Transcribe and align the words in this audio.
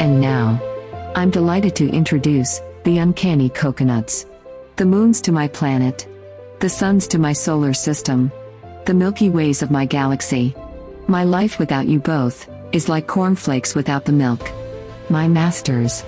And 0.00 0.18
now, 0.18 0.58
I'm 1.14 1.28
delighted 1.28 1.76
to 1.76 1.90
introduce 1.90 2.62
the 2.84 2.96
uncanny 2.96 3.50
coconuts. 3.50 4.24
The 4.76 4.86
moons 4.86 5.20
to 5.20 5.30
my 5.30 5.46
planet, 5.46 6.08
the 6.60 6.70
suns 6.70 7.06
to 7.08 7.18
my 7.18 7.34
solar 7.34 7.74
system, 7.74 8.32
the 8.86 8.94
Milky 8.94 9.28
Ways 9.28 9.60
of 9.60 9.70
my 9.70 9.84
galaxy. 9.84 10.54
My 11.06 11.24
life 11.24 11.58
without 11.58 11.86
you 11.86 11.98
both 11.98 12.48
is 12.72 12.88
like 12.88 13.06
cornflakes 13.06 13.74
without 13.74 14.06
the 14.06 14.12
milk. 14.12 14.50
My 15.10 15.28
masters, 15.28 16.02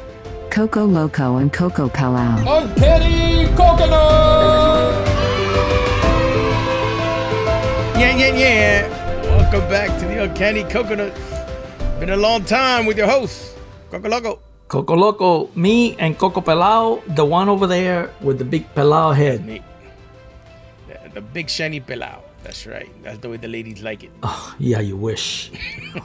Coco 0.48 0.86
Loco 0.86 1.36
and 1.36 1.52
Coco 1.52 1.90
Pelao. 1.90 2.38
Uncanny 2.38 3.46
Coconut! 3.54 5.06
Yeah, 8.00 8.16
yeah, 8.16 8.36
yeah. 8.36 8.88
Welcome 9.36 9.68
back 9.68 10.00
to 10.00 10.06
the 10.06 10.22
Uncanny 10.22 10.64
Coconut. 10.64 11.14
Been 12.00 12.09
a 12.09 12.16
long 12.16 12.43
time 12.46 12.86
with 12.86 12.96
your 12.96 13.06
host, 13.06 13.52
Coco 13.92 14.09
Loco. 14.09 14.41
Coco 14.69 14.95
Loco, 14.96 15.51
me 15.55 15.95
and 15.98 16.16
Coco 16.16 16.41
Pelao, 16.41 17.02
the 17.14 17.27
one 17.27 17.50
over 17.50 17.66
there 17.66 18.09
with 18.23 18.38
the 18.38 18.45
big 18.45 18.64
Pelao 18.74 19.14
head. 19.14 19.45
Me. 19.45 19.60
The, 20.88 21.10
the 21.12 21.20
big 21.20 21.50
shiny 21.50 21.78
Pelao. 21.78 22.23
That's 22.42 22.66
right. 22.66 22.88
That's 23.05 23.19
the 23.19 23.28
way 23.28 23.36
the 23.36 23.48
ladies 23.48 23.83
like 23.83 24.02
it. 24.02 24.10
Oh, 24.23 24.56
yeah, 24.59 24.80
you 24.80 24.97
wish. 24.97 25.52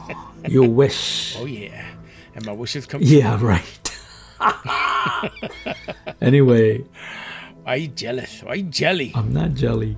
you 0.48 0.64
wish. 0.64 1.34
Oh, 1.40 1.46
yeah. 1.46 1.82
And 2.34 2.44
my 2.44 2.52
wishes 2.52 2.84
come 2.84 3.00
true. 3.00 3.08
Yeah, 3.08 3.40
right. 3.40 3.80
anyway, 6.20 6.84
Why 7.64 7.72
are 7.72 7.76
you 7.78 7.88
jealous? 7.88 8.42
Why 8.42 8.52
are 8.52 8.56
you 8.56 8.64
jelly? 8.64 9.12
I'm 9.14 9.32
not 9.32 9.54
jelly. 9.54 9.96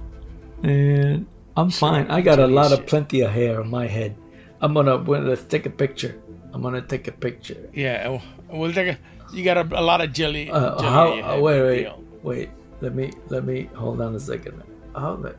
And 0.63 1.27
I'm 1.57 1.71
fine. 1.71 2.07
I 2.07 2.21
got 2.21 2.39
a 2.39 2.47
lot 2.47 2.71
of 2.71 2.87
plenty 2.87 3.23
of 3.23 3.33
hair 3.33 3.61
on 3.61 3.69
my 3.69 3.89
head. 3.89 4.15
I'm 4.61 4.75
gonna 4.75 4.95
let's 4.95 5.43
take 5.43 5.67
a 5.67 5.71
picture. 5.71 6.23
I'm 6.53 6.63
gonna 6.63 6.83
take 6.83 7.09
a 7.09 7.13
picture. 7.13 7.71
Yeah. 7.73 8.05
oh, 8.09 8.23
We'll 8.57 8.73
take 8.73 8.89
a, 8.89 8.99
you 9.33 9.45
got 9.45 9.57
a, 9.59 9.81
a 9.81 9.83
lot 9.83 10.01
of 10.01 10.13
jelly. 10.13 10.51
Uh, 10.51 10.77
jelly 10.81 11.23
how, 11.23 11.37
uh, 11.37 11.41
wait, 11.41 11.63
wait, 11.63 11.83
Deal. 11.83 12.05
wait. 12.23 12.51
Let 12.81 12.95
me 12.95 13.13
let 13.29 13.45
me 13.45 13.69
hold 13.75 14.01
on 14.01 14.15
a 14.15 14.21
second. 14.21 14.63
How 14.95 15.17
that? 15.17 15.37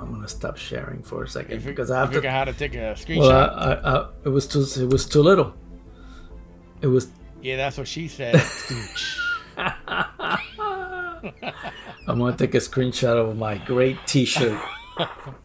I'm 0.00 0.12
gonna 0.12 0.28
stop 0.28 0.56
sharing 0.56 1.02
for 1.02 1.24
a 1.24 1.28
second 1.28 1.64
because 1.64 1.90
I 1.90 1.98
have 1.98 2.10
to 2.10 2.16
Figure 2.16 2.30
how 2.30 2.44
to 2.44 2.52
take 2.52 2.74
a 2.74 2.94
screenshot. 2.94 3.18
Well, 3.18 3.32
I, 3.32 3.72
I, 3.74 3.96
I, 3.98 4.08
it 4.24 4.28
was 4.28 4.46
too 4.46 4.64
it 4.80 4.88
was 4.88 5.06
too 5.06 5.22
little. 5.22 5.54
It 6.80 6.86
was. 6.86 7.08
yeah, 7.42 7.56
that's 7.56 7.76
what 7.76 7.88
she 7.88 8.06
said. 8.06 8.36
I'm 12.06 12.18
gonna 12.18 12.36
take 12.36 12.54
a 12.54 12.58
screenshot 12.58 13.16
of 13.16 13.36
my 13.36 13.58
great 13.58 13.98
T-shirt. 14.06 14.60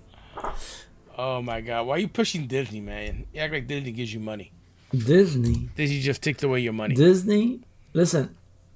oh 1.18 1.42
my 1.42 1.62
God. 1.62 1.88
Why 1.88 1.96
are 1.96 2.00
you 2.00 2.08
pushing 2.08 2.46
Disney, 2.48 2.80
man? 2.80 3.26
You 3.34 3.42
act 3.42 3.54
like 3.54 3.68
Disney 3.68 3.92
gives 3.92 4.14
you 4.14 4.20
money. 4.20 4.54
Disney, 4.96 5.70
Disney 5.76 6.00
just 6.00 6.22
takes 6.22 6.44
away 6.44 6.60
your 6.60 6.74
money. 6.74 6.96
Disney. 6.96 7.62
Listen, 7.94 8.36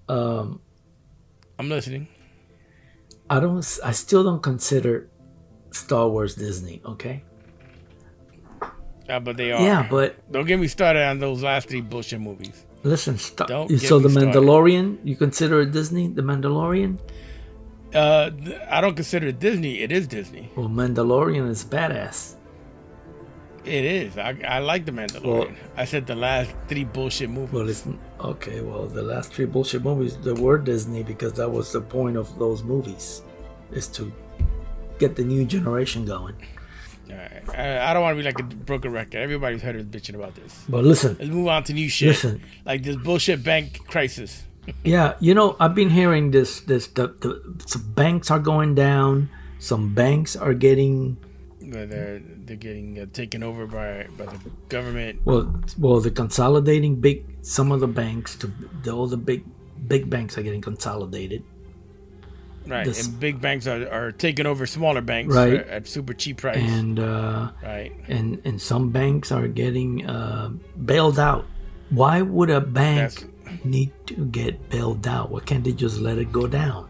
um, 0.09 0.59
I'm 1.59 1.69
listening. 1.69 2.07
I 3.29 3.39
don't. 3.39 3.57
I 3.83 3.91
still 3.91 4.23
don't 4.23 4.41
consider 4.41 5.09
Star 5.71 6.07
Wars 6.09 6.35
Disney. 6.35 6.81
Okay. 6.85 7.23
Uh, 9.09 9.19
but 9.19 9.37
they 9.37 9.51
are. 9.51 9.61
Yeah, 9.61 9.87
but 9.89 10.15
Don't 10.31 10.45
get 10.45 10.59
me 10.59 10.67
started 10.67 11.03
on 11.03 11.19
those 11.19 11.41
last 11.41 11.69
three 11.69 11.81
bullshit 11.81 12.19
movies. 12.19 12.65
listen. 12.83 13.17
Star, 13.17 13.47
Don't 13.47 13.69
so 13.79 13.99
the 13.99 14.09
started. 14.09 14.33
Mandalorian, 14.33 14.97
you 15.03 15.15
consider 15.15 15.61
it 15.61 15.71
Disney? 15.71 16.07
The 16.09 16.21
Mandalorian? 16.23 16.99
Uh, 17.93 18.31
I 18.69 18.81
don't 18.81 18.95
consider 18.95 19.27
it 19.27 19.39
Disney. 19.39 19.81
It 19.81 19.91
is 19.93 20.07
Disney. 20.07 20.51
Well, 20.57 20.67
Mandalorian 20.67 21.47
is 21.49 21.63
badass. 21.63 22.35
It 23.67 23.83
is. 23.83 24.17
I, 24.17 24.37
I 24.47 24.59
like 24.59 24.85
the 24.85 24.93
Mandalorian. 24.93 25.55
I 25.75 25.83
said 25.85 26.07
the 26.07 26.15
last 26.15 26.53
three 26.67 26.85
bullshit 26.85 27.29
movies. 27.29 27.53
Well, 27.53 27.69
it's 27.69 27.85
okay. 28.21 28.61
Well, 28.61 28.87
the 28.87 29.03
last 29.03 29.33
three 29.33 29.45
bullshit 29.45 29.83
movies, 29.83 30.15
they 30.17 30.31
were 30.31 30.57
Disney 30.57 31.03
because 31.03 31.33
that 31.33 31.49
was 31.49 31.71
the 31.73 31.81
point 31.81 32.15
of 32.15 32.39
those 32.39 32.63
movies, 32.63 33.23
is 33.71 33.87
to 33.89 34.11
get 34.99 35.15
the 35.17 35.23
new 35.23 35.43
generation 35.43 36.05
going. 36.05 36.35
All 37.09 37.17
right. 37.17 37.57
I, 37.57 37.89
I 37.89 37.93
don't 37.93 38.03
want 38.03 38.17
to 38.17 38.23
be 38.23 38.25
like 38.25 38.39
a 38.39 38.43
broken 38.43 38.91
record. 38.91 39.15
Everybody's 39.15 39.61
heard 39.61 39.75
us 39.75 39.83
bitching 39.83 40.15
about 40.15 40.35
this. 40.35 40.63
But 40.69 40.85
listen, 40.85 41.17
Let's 41.19 41.31
move 41.31 41.47
on 41.47 41.63
to 41.65 41.73
new 41.73 41.89
shit. 41.89 42.09
Listen. 42.09 42.43
Like 42.65 42.83
this 42.83 42.95
bullshit 42.95 43.43
bank 43.43 43.85
crisis. 43.87 44.43
yeah, 44.83 45.15
you 45.19 45.33
know, 45.33 45.55
I've 45.59 45.75
been 45.75 45.89
hearing 45.89 46.31
this. 46.31 46.61
This 46.61 46.87
the, 46.87 47.07
the 47.07 47.63
some 47.65 47.91
banks 47.93 48.31
are 48.31 48.39
going 48.39 48.75
down. 48.75 49.29
Some 49.59 49.93
banks 49.93 50.35
are 50.35 50.53
getting 50.53 51.17
Where 51.69 51.85
they're 51.85 52.19
they're 52.19 52.55
getting 52.55 52.99
uh, 52.99 53.05
taken 53.11 53.43
over 53.43 53.67
by 53.67 54.07
by 54.17 54.25
the 54.25 54.39
government. 54.69 55.21
well, 55.25 55.53
well, 55.77 55.99
they're 55.99 56.11
consolidating 56.11 57.01
big. 57.01 57.25
Some 57.41 57.71
of 57.71 57.79
the 57.81 57.87
banks 57.87 58.35
to 58.37 58.51
the, 58.83 58.91
all 58.91 59.07
the 59.07 59.17
big 59.17 59.43
big 59.87 60.09
banks 60.09 60.37
are 60.37 60.43
getting 60.43 60.61
consolidated. 60.61 61.43
Right. 62.65 62.85
This- 62.85 63.07
and 63.07 63.19
big 63.19 63.39
banks 63.39 63.65
are, 63.67 63.87
are 63.89 64.11
taking 64.11 64.45
over 64.45 64.65
smaller 64.65 64.99
banks 65.01 65.33
Right. 65.33 65.53
at, 65.53 65.67
at 65.67 65.87
super 65.87 66.13
cheap 66.13 66.37
price. 66.37 66.57
and 66.57 66.99
uh, 66.99 67.51
right. 67.63 67.93
and 68.07 68.41
and 68.43 68.61
some 68.61 68.89
banks 68.91 69.31
are 69.31 69.47
getting 69.47 70.05
uh, 70.05 70.49
bailed 70.85 71.19
out. 71.19 71.45
Why 71.89 72.21
would 72.21 72.49
a 72.49 72.59
bank 72.59 73.13
That's- 73.13 73.63
need 73.65 73.91
to 74.07 74.25
get 74.25 74.69
bailed 74.69 75.07
out? 75.07 75.31
Why 75.31 75.39
can't 75.39 75.63
they 75.63 75.71
just 75.71 75.99
let 75.99 76.17
it 76.17 76.31
go 76.33 76.47
down? 76.47 76.86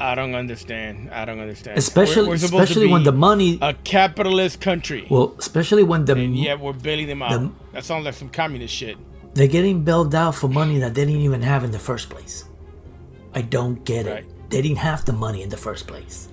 I 0.00 0.14
don't 0.14 0.34
understand. 0.36 1.10
I 1.12 1.24
don't 1.24 1.40
understand. 1.40 1.76
Especially 1.76 2.22
We're- 2.22 2.28
we're 2.28 2.34
especially 2.36 2.86
when 2.86 3.02
the 3.02 3.12
money. 3.12 3.58
a 3.60 3.74
capitalist 3.74 4.60
country. 4.60 5.06
well, 5.10 5.34
especially 5.38 5.82
when 5.82 6.04
the 6.04 6.14
and 6.14 6.36
yet 6.38 6.60
we're 6.60 6.72
bailing 6.72 7.08
them 7.08 7.22
out. 7.22 7.30
the- 7.32 7.50
that 7.72 7.84
sounds 7.84 8.04
like 8.04 8.14
some 8.14 8.28
communist 8.28 8.72
shit. 8.74 8.96
they're 9.34 9.48
getting 9.48 9.82
bailed 9.84 10.14
out 10.14 10.34
for 10.34 10.48
money 10.48 10.78
that 10.78 10.94
they 10.94 11.04
didn't 11.04 11.20
even 11.22 11.42
have 11.42 11.62
in 11.64 11.70
the 11.72 11.78
first 11.78 12.10
place. 12.10 12.44
I 13.34 13.42
don't 13.42 13.84
get 13.84 14.06
Right. 14.06 14.18
it. 14.24 14.50
They 14.50 14.62
didn't 14.62 14.78
have 14.78 15.04
the 15.04 15.12
money 15.12 15.42
in 15.42 15.48
the 15.48 15.56
first 15.56 15.86
place. 15.86 16.28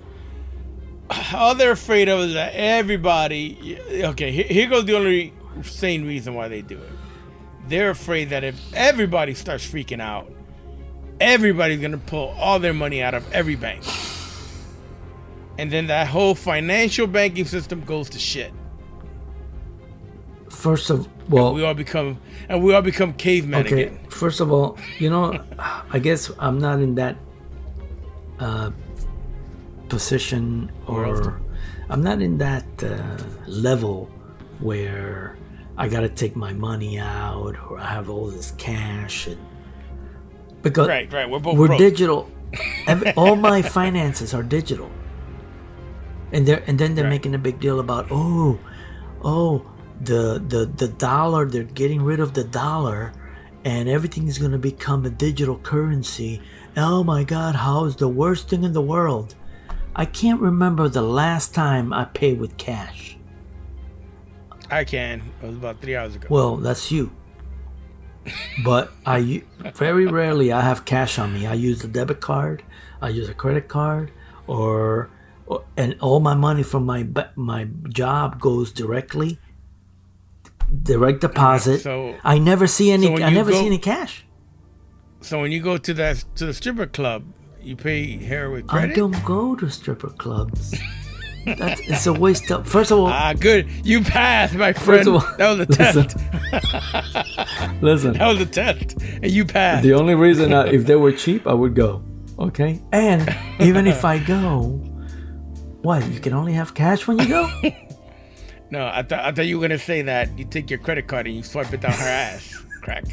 All 1.09 1.17
oh, 1.51 1.53
they're 1.55 1.71
afraid 1.71 2.07
of 2.09 2.19
is 2.21 2.33
that 2.33 2.53
everybody. 2.55 3.77
Okay, 3.91 4.31
here 4.31 4.67
goes 4.67 4.85
the 4.85 4.95
only 4.95 5.33
sane 5.63 6.05
reason 6.05 6.33
why 6.35 6.47
they 6.47 6.61
do 6.61 6.77
it. 6.77 6.89
They're 7.67 7.89
afraid 7.91 8.29
that 8.29 8.43
if 8.43 8.55
everybody 8.73 9.33
starts 9.33 9.65
freaking 9.65 10.01
out, 10.01 10.31
everybody's 11.19 11.79
gonna 11.79 11.97
pull 11.97 12.35
all 12.39 12.59
their 12.59 12.73
money 12.73 13.01
out 13.01 13.13
of 13.13 13.31
every 13.33 13.55
bank, 13.55 13.83
and 15.57 15.71
then 15.71 15.87
that 15.87 16.07
whole 16.07 16.35
financial 16.35 17.07
banking 17.07 17.45
system 17.45 17.81
goes 17.81 18.09
to 18.09 18.19
shit. 18.19 18.53
First 20.49 20.89
of 20.89 21.07
well, 21.29 21.53
We 21.53 21.63
all 21.63 21.73
become 21.73 22.19
and 22.49 22.63
we 22.63 22.73
all 22.73 22.81
become 22.81 23.13
cavemen 23.13 23.65
okay. 23.65 23.83
again. 23.83 23.99
First 24.09 24.39
of 24.39 24.51
all, 24.51 24.77
you 24.99 25.09
know, 25.09 25.43
I 25.91 25.99
guess 25.99 26.31
I'm 26.39 26.59
not 26.59 26.79
in 26.79 26.95
that 26.95 27.15
uh, 28.39 28.71
position, 29.89 30.71
or 30.87 31.39
I'm 31.89 32.03
not 32.03 32.21
in 32.21 32.37
that 32.39 32.65
uh, 32.83 33.17
level 33.47 34.09
where 34.59 35.37
I 35.77 35.87
got 35.87 36.01
to 36.01 36.09
take 36.09 36.35
my 36.35 36.53
money 36.53 36.99
out, 36.99 37.55
or 37.69 37.79
I 37.79 37.87
have 37.87 38.09
all 38.09 38.27
this 38.27 38.51
cash, 38.57 39.27
and 39.27 39.39
because 40.65 40.87
Right, 40.89 41.07
right. 41.13 41.29
We're 41.29 41.39
both 41.39 41.57
we're 41.57 41.67
broke. 41.67 41.79
digital. 41.79 42.29
Every, 42.87 43.11
all 43.13 43.35
my 43.35 43.61
finances 43.61 44.33
are 44.33 44.43
digital, 44.43 44.89
and 46.33 46.45
they're 46.45 46.63
and 46.67 46.77
then 46.79 46.95
they're 46.95 47.05
Right. 47.05 47.09
making 47.21 47.35
a 47.35 47.39
big 47.39 47.59
deal 47.59 47.79
about 47.79 48.07
oh, 48.11 48.59
oh 49.23 49.65
the 50.01 50.43
the 50.47 50.65
the 50.65 50.87
dollar. 50.87 51.45
They're 51.45 51.63
getting 51.63 52.01
rid 52.03 52.19
of 52.19 52.33
the 52.33 52.43
dollar, 52.43 53.13
and 53.63 53.87
everything 53.89 54.27
is 54.27 54.37
going 54.37 54.51
to 54.51 54.57
become 54.71 55.05
a 55.05 55.09
digital 55.09 55.57
currency. 55.59 56.41
Oh 56.77 57.03
my 57.03 57.23
God! 57.23 57.55
How 57.55 57.85
is 57.85 57.95
the 57.97 58.07
worst 58.09 58.49
thing 58.49 58.63
in 58.63 58.73
the 58.73 58.81
world? 58.81 59.35
I 59.95 60.05
can't 60.05 60.41
remember 60.41 60.89
the 60.89 61.01
last 61.01 61.53
time 61.53 61.93
I 61.93 62.05
paid 62.05 62.39
with 62.39 62.57
cash. 62.57 63.17
I 64.69 64.83
can. 64.83 65.21
It 65.41 65.47
was 65.47 65.55
about 65.57 65.79
three 65.81 65.95
hours 65.95 66.15
ago. 66.15 66.27
Well, 66.29 66.57
that's 66.57 66.91
you. 66.91 67.11
But 68.63 68.91
I 69.05 69.43
very 69.75 70.05
rarely 70.07 70.51
I 70.51 70.61
have 70.61 70.85
cash 70.85 71.19
on 71.19 71.33
me. 71.33 71.45
I 71.45 71.53
use 71.53 71.83
a 71.83 71.87
debit 71.87 72.21
card, 72.21 72.63
I 73.01 73.09
use 73.09 73.29
a 73.29 73.33
credit 73.33 73.67
card, 73.67 74.11
or, 74.47 75.09
or 75.45 75.63
and 75.77 75.95
all 76.01 76.19
my 76.19 76.33
money 76.33 76.63
from 76.63 76.85
my 76.85 77.07
my 77.35 77.67
job 77.89 78.39
goes 78.39 78.71
directly 78.71 79.37
direct 80.83 81.21
deposit. 81.21 81.79
So- 81.81 82.15
I 82.23 82.39
never 82.39 82.67
see 82.67 82.91
any. 82.91 83.07
so 83.07 83.23
I 83.23 83.29
never 83.29 83.51
go- 83.51 83.59
see 83.59 83.65
any 83.67 83.77
cash. 83.77 84.25
So 85.21 85.41
when 85.41 85.51
you 85.51 85.61
go 85.61 85.77
to 85.77 85.93
that 85.95 86.23
to 86.35 86.45
the 86.45 86.53
stripper 86.53 86.85
club, 86.87 87.23
you 87.61 87.75
pay 87.75 88.17
hair 88.17 88.49
with 88.49 88.67
credit. 88.67 88.91
I 88.91 88.95
don't 88.95 89.23
go 89.25 89.55
to 89.55 89.69
stripper 89.69 90.09
clubs. 90.09 90.75
That's 91.45 91.79
it's 91.81 92.07
a 92.07 92.13
waste 92.13 92.49
of. 92.51 92.67
First 92.67 92.91
of 92.91 92.99
all, 92.99 93.07
Ah, 93.07 93.33
good. 93.33 93.69
You 93.85 94.01
passed, 94.01 94.55
my 94.55 94.73
friend. 94.73 95.05
first 95.05 95.07
of 95.07 95.15
all, 95.15 95.37
that 95.37 95.49
was 95.51 95.59
a 95.59 95.65
test. 95.67 96.17
listen. 97.81 98.13
That 98.13 98.27
was 98.27 98.41
a 98.41 98.45
test, 98.45 98.97
and 99.01 99.31
you 99.31 99.45
passed. 99.45 99.83
The 99.83 99.93
only 99.93 100.15
reason, 100.15 100.53
I, 100.53 100.67
if 100.67 100.85
they 100.85 100.95
were 100.95 101.11
cheap, 101.11 101.45
I 101.47 101.53
would 101.53 101.75
go. 101.75 102.03
Okay, 102.39 102.81
and 102.91 103.33
even 103.59 103.87
if 103.87 104.03
I 104.03 104.17
go, 104.19 104.69
what? 105.81 106.05
You 106.11 106.19
can 106.19 106.33
only 106.33 106.53
have 106.53 106.73
cash 106.73 107.07
when 107.07 107.19
you 107.19 107.27
go. 107.27 107.49
No, 108.71 108.87
I 108.87 109.03
thought 109.03 109.19
I 109.23 109.31
thought 109.31 109.45
you 109.45 109.59
were 109.59 109.67
gonna 109.67 109.77
say 109.77 110.01
that 110.01 110.39
you 110.39 110.43
take 110.43 110.71
your 110.71 110.79
credit 110.79 111.07
card 111.07 111.27
and 111.27 111.35
you 111.35 111.43
swipe 111.43 111.71
it 111.71 111.81
down 111.81 111.91
her 111.93 112.03
ass. 112.07 112.51
Crack. 112.81 113.05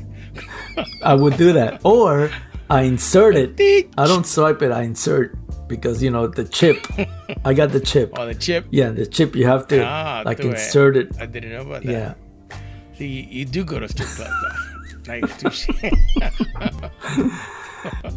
I 1.05 1.13
would 1.15 1.37
do 1.37 1.53
that. 1.53 1.83
Or 1.85 2.31
I 2.71 2.83
insert 2.83 3.37
it. 3.37 3.61
I 3.99 4.07
don't 4.07 4.27
swipe 4.27 4.63
it, 4.63 4.73
I 4.73 4.83
insert 4.83 5.37
because 5.73 6.03
you 6.03 6.11
know 6.11 6.27
the 6.27 6.45
chip. 6.45 6.77
I 7.45 7.55
got 7.55 7.73
the 7.73 7.81
chip. 7.81 8.13
Oh, 8.17 8.27
the 8.27 8.35
chip. 8.35 8.67
Yeah, 8.71 8.91
the 8.91 9.07
chip 9.07 9.35
you 9.35 9.47
have 9.47 9.67
to 9.69 9.83
Ah, 9.85 10.23
like 10.25 10.41
insert 10.41 10.97
it. 10.97 11.09
I 11.19 11.27
didn't 11.27 11.51
know 11.53 11.63
about 11.63 11.83
that. 11.85 11.93
Yeah. 11.93 12.15
See, 12.99 13.07
you, 13.09 13.23
you 13.41 13.45
do 13.47 13.65
go 13.65 13.81
to 13.81 13.89
strip 13.89 14.09
though. 14.21 14.29
nice 15.09 15.33
touche. 15.41 15.67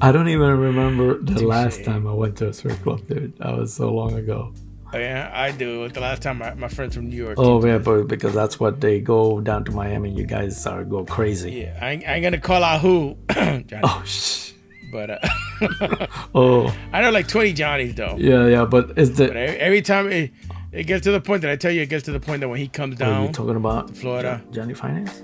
I 0.01 0.11
don't 0.11 0.27
even 0.27 0.59
remember 0.59 1.17
the 1.21 1.45
last 1.47 1.83
time 1.83 2.05
I 2.07 2.13
went 2.13 2.37
to 2.37 2.49
a 2.49 2.53
strip 2.53 2.79
club, 2.83 3.07
dude. 3.07 3.37
That 3.39 3.57
was 3.57 3.73
so 3.73 3.91
long 3.93 4.13
ago. 4.13 4.53
Oh, 4.93 4.97
yeah, 4.99 5.31
I 5.33 5.51
do. 5.51 5.89
The 5.89 5.99
last 5.99 6.21
time 6.21 6.37
my, 6.37 6.53
my 6.53 6.67
friends 6.67 6.95
from 6.95 7.09
New 7.09 7.15
York. 7.17 7.35
Oh 7.39 7.65
yeah, 7.65 7.79
but 7.79 8.03
because 8.07 8.33
that's 8.33 8.59
what 8.59 8.79
they 8.79 8.99
go 9.01 9.41
down 9.41 9.63
to 9.65 9.71
Miami. 9.71 10.11
You 10.11 10.25
guys 10.25 10.65
are 10.67 10.83
go 10.83 11.03
crazy. 11.03 11.51
yeah. 11.63 11.79
I 11.81 11.91
ain't, 11.91 12.07
I 12.07 12.13
ain't 12.15 12.23
gonna 12.23 12.39
call 12.39 12.63
out 12.63 12.81
who, 12.81 13.17
Oh 13.83 14.03
shh. 14.05 14.51
but 14.91 15.09
uh, 15.09 15.19
Oh 16.35 16.75
I 16.91 17.01
know 17.01 17.11
like 17.11 17.27
20 17.27 17.53
Johnnies 17.53 17.95
though. 17.95 18.15
yeah, 18.17 18.47
yeah. 18.47 18.65
But 18.65 18.95
But 18.95 19.15
the 19.15 19.25
every, 19.25 19.37
every 19.59 19.81
time 19.81 20.11
it, 20.11 20.31
it 20.71 20.83
gets 20.85 21.03
to 21.05 21.11
the 21.11 21.21
point 21.21 21.41
that 21.43 21.51
I 21.51 21.55
tell 21.55 21.71
you, 21.71 21.81
it 21.81 21.89
gets 21.89 22.03
to 22.05 22.11
the 22.11 22.19
point 22.19 22.41
that 22.41 22.49
when 22.49 22.59
he 22.59 22.67
comes 22.67 22.97
down, 22.97 23.13
are 23.13 23.25
you 23.27 23.31
talking 23.31 23.55
about 23.55 23.95
Florida. 23.95 24.41
Johnny 24.51 24.73
Finance? 24.73 25.21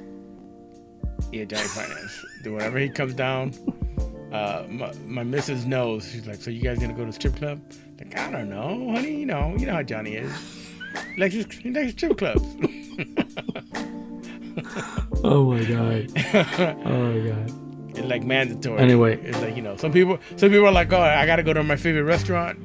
yeah, 1.31 1.43
Johnny 1.45 1.67
Finance. 1.67 2.25
Do 2.43 2.53
whenever 2.53 2.79
he 2.79 2.89
comes 2.89 3.13
down, 3.13 3.53
uh, 4.33 4.63
my, 4.69 4.91
my 5.05 5.23
missus 5.23 5.65
knows. 5.65 6.09
She's 6.09 6.25
like, 6.27 6.41
"So 6.41 6.49
you 6.51 6.61
guys 6.61 6.79
gonna 6.79 6.93
go 6.93 7.05
to 7.05 7.11
strip 7.13 7.35
club?" 7.35 7.59
Like, 7.99 8.17
I 8.17 8.31
don't 8.31 8.49
know, 8.49 8.91
honey. 8.93 9.19
You 9.19 9.25
know, 9.25 9.53
you 9.57 9.65
know 9.65 9.73
how 9.73 9.83
Johnny 9.83 10.13
is. 10.15 10.31
He 11.15 11.21
likes 11.21 11.33
his, 11.35 11.45
he 11.51 11.71
likes 11.71 11.91
strip 11.91 12.17
clubs. 12.17 12.43
Oh 15.23 15.45
my 15.53 15.63
god. 15.63 16.11
oh 16.85 17.13
my 17.13 17.27
god. 17.29 17.51
It's 17.95 18.07
like 18.07 18.23
mandatory. 18.23 18.79
Anyway. 18.79 19.19
it's 19.21 19.39
like 19.41 19.55
you 19.55 19.61
know, 19.61 19.75
some 19.77 19.91
people, 19.91 20.19
some 20.38 20.49
people 20.49 20.67
are 20.67 20.71
like, 20.71 20.91
"Oh, 20.93 21.01
I 21.01 21.25
gotta 21.25 21.43
go 21.43 21.53
to 21.53 21.63
my 21.63 21.75
favorite 21.75 22.03
restaurant." 22.03 22.59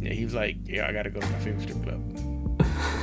Yeah, 0.00 0.12
he 0.12 0.24
was 0.24 0.34
like, 0.34 0.56
"Yeah, 0.64 0.86
I 0.86 0.92
gotta 0.92 1.10
go 1.10 1.20
to 1.20 1.26
my 1.26 1.38
favorite 1.38 1.62
strip 1.62 1.82
club." 1.82 2.02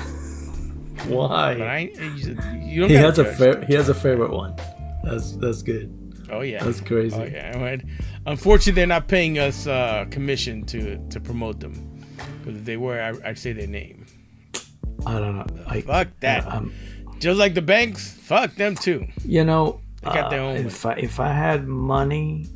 But 0.98 1.14
Why? 1.14 1.52
I, 1.54 1.78
ain't, 1.78 1.96
you, 2.18 2.38
you 2.64 2.82
don't. 2.82 2.90
He 2.90 2.96
gotta 2.96 3.00
has 3.00 3.20
a 3.20 3.26
fa- 3.26 3.66
he 3.68 3.76
has 3.76 3.90
a 3.90 3.94
favorite 3.94 4.32
one. 4.32 4.56
That's 5.04 5.34
that's 5.34 5.62
good. 5.62 5.94
Oh 6.32 6.42
yeah, 6.42 6.64
That's 6.64 6.82
crazy. 6.82 7.16
Oh 7.16 7.24
yeah. 7.24 7.56
Well, 7.58 7.78
Unfortunately, 8.26 8.72
they're 8.74 8.88
not 8.88 9.08
paying 9.08 9.38
us 9.38 9.68
uh, 9.68 10.06
commission 10.10 10.66
to 10.66 10.98
to 11.10 11.20
promote 11.20 11.60
them. 11.60 11.74
Because 12.40 12.58
if 12.60 12.66
they 12.66 12.78
were, 12.78 13.00
I, 13.00 13.30
I'd 13.30 13.38
say 13.38 13.54
their 13.54 13.68
name. 13.68 14.08
I 15.06 15.20
don't 15.20 15.36
know. 15.36 15.64
I, 15.68 15.82
Fuck 15.82 16.08
that. 16.22 16.64
Just 17.20 17.38
like 17.38 17.54
the 17.54 17.62
banks, 17.62 18.12
fuck 18.12 18.56
them 18.56 18.76
too. 18.76 19.06
you 19.24 19.44
know, 19.44 19.82
got 20.14 20.30
their 20.30 20.42
uh, 20.42 20.48
own 20.48 20.58
if 20.58 20.86
I 20.86 20.94
if 20.94 21.20
I 21.20 21.32
had 21.32 21.68
money, 21.68 22.48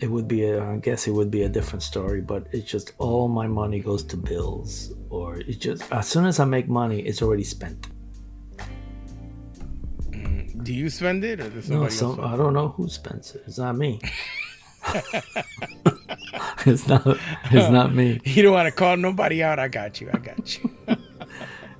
it 0.00 0.10
would 0.10 0.28
be 0.28 0.44
a. 0.44 0.64
I 0.64 0.76
guess 0.76 1.06
it 1.06 1.12
would 1.12 1.30
be 1.30 1.42
a 1.42 1.48
different 1.48 1.82
story. 1.82 2.20
But 2.20 2.46
it's 2.52 2.70
just 2.70 2.92
all 2.98 3.28
my 3.28 3.46
money 3.46 3.80
goes 3.80 4.02
to 4.04 4.16
bills, 4.16 4.92
or 5.08 5.38
it 5.38 5.60
just 5.60 5.82
as 5.92 6.08
soon 6.08 6.26
as 6.26 6.40
I 6.40 6.44
make 6.44 6.68
money, 6.68 7.00
it's 7.00 7.22
already 7.22 7.44
spent. 7.44 7.88
Do 10.62 10.74
you 10.74 10.90
spend 10.90 11.24
it 11.24 11.40
or 11.40 11.48
does 11.48 11.70
No, 11.70 11.88
some. 11.88 12.20
I 12.20 12.36
don't 12.36 12.52
know 12.52 12.68
who 12.68 12.88
spends 12.88 13.34
it. 13.34 13.42
It's 13.46 13.58
not 13.58 13.76
me. 13.76 14.00
it's 16.66 16.86
not. 16.86 17.06
It's 17.50 17.70
not 17.70 17.94
me. 17.94 18.20
You 18.24 18.42
don't 18.42 18.52
want 18.52 18.66
to 18.66 18.72
call 18.72 18.96
nobody 18.96 19.42
out. 19.42 19.58
I 19.58 19.68
got 19.68 20.00
you. 20.00 20.10
I 20.12 20.18
got 20.18 20.58
you. 20.58 20.70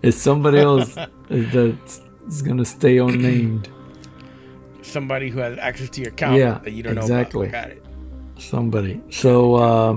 It's 0.02 0.16
somebody 0.16 0.58
else 0.58 0.94
that's 1.28 2.42
gonna 2.42 2.64
stay 2.64 2.98
unnamed. 2.98 3.68
Somebody 4.90 5.31
who 5.31 5.38
has 5.40 5.58
access 5.58 5.88
to 5.90 6.00
your 6.02 6.10
account 6.10 6.37
Yeah, 6.37 6.58
that 6.64 6.72
you 6.72 6.82
don't 6.82 6.98
exactly. 6.98 7.46
know 7.46 7.48
about. 7.48 7.69
Got 7.69 7.70
it. 7.76 7.82
somebody 8.38 9.00
so 9.10 9.56
um 9.56 9.94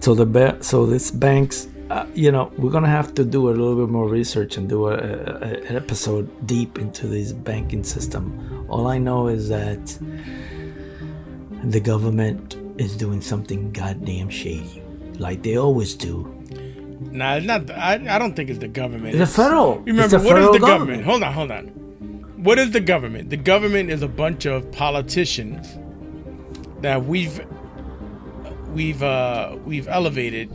so 0.00 0.14
the 0.14 0.26
ba- 0.26 0.58
so 0.60 0.86
this 0.86 1.10
banks 1.10 1.68
uh, 1.90 2.04
you 2.14 2.30
know 2.32 2.50
we're 2.58 2.70
gonna 2.76 2.88
have 3.00 3.14
to 3.14 3.24
do 3.24 3.48
a 3.48 3.54
little 3.60 3.76
bit 3.76 3.88
more 3.90 4.08
research 4.08 4.56
and 4.58 4.68
do 4.68 4.88
a, 4.88 4.94
a, 4.94 5.48
an 5.68 5.76
episode 5.76 6.26
deep 6.46 6.78
into 6.78 7.06
this 7.06 7.32
banking 7.32 7.84
system 7.84 8.24
all 8.68 8.86
i 8.88 8.98
know 8.98 9.28
is 9.28 9.48
that 9.48 9.84
the 11.64 11.80
government 11.80 12.56
is 12.78 12.96
doing 12.96 13.20
something 13.20 13.70
goddamn 13.72 14.28
shady 14.28 14.82
like 15.18 15.42
they 15.42 15.56
always 15.56 15.94
do 15.94 16.30
Nah, 17.10 17.34
it's 17.36 17.46
not. 17.46 17.70
I, 17.70 17.94
I 18.14 18.18
don't 18.18 18.34
think 18.34 18.50
it's 18.50 18.58
the 18.58 18.66
government. 18.68 19.16
the 19.18 19.26
federal 19.26 19.78
Remember, 19.80 20.02
it's 20.04 20.10
the 20.12 20.18
what 20.18 20.26
is 20.26 20.32
federal 20.32 20.52
the 20.54 20.58
government? 20.58 21.04
Hold 21.04 21.22
on, 21.22 21.32
hold 21.32 21.50
on. 21.50 21.64
What 22.44 22.58
is 22.58 22.72
the 22.72 22.80
government? 22.80 23.30
The 23.30 23.38
government 23.38 23.90
is 23.90 24.02
a 24.02 24.08
bunch 24.08 24.44
of 24.44 24.70
politicians 24.70 25.78
that 26.82 27.04
we've 27.04 27.44
we've 28.68 29.02
uh, 29.02 29.56
we've 29.64 29.88
elevated 29.88 30.50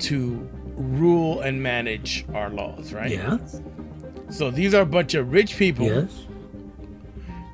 to 0.00 0.48
rule 0.74 1.40
and 1.40 1.62
manage 1.62 2.24
our 2.34 2.50
laws, 2.50 2.92
right? 2.92 3.10
yes 3.10 3.60
So 4.30 4.50
these 4.50 4.74
are 4.74 4.82
a 4.82 4.86
bunch 4.86 5.14
of 5.14 5.32
rich 5.32 5.56
people, 5.56 5.86
yes 5.86 6.26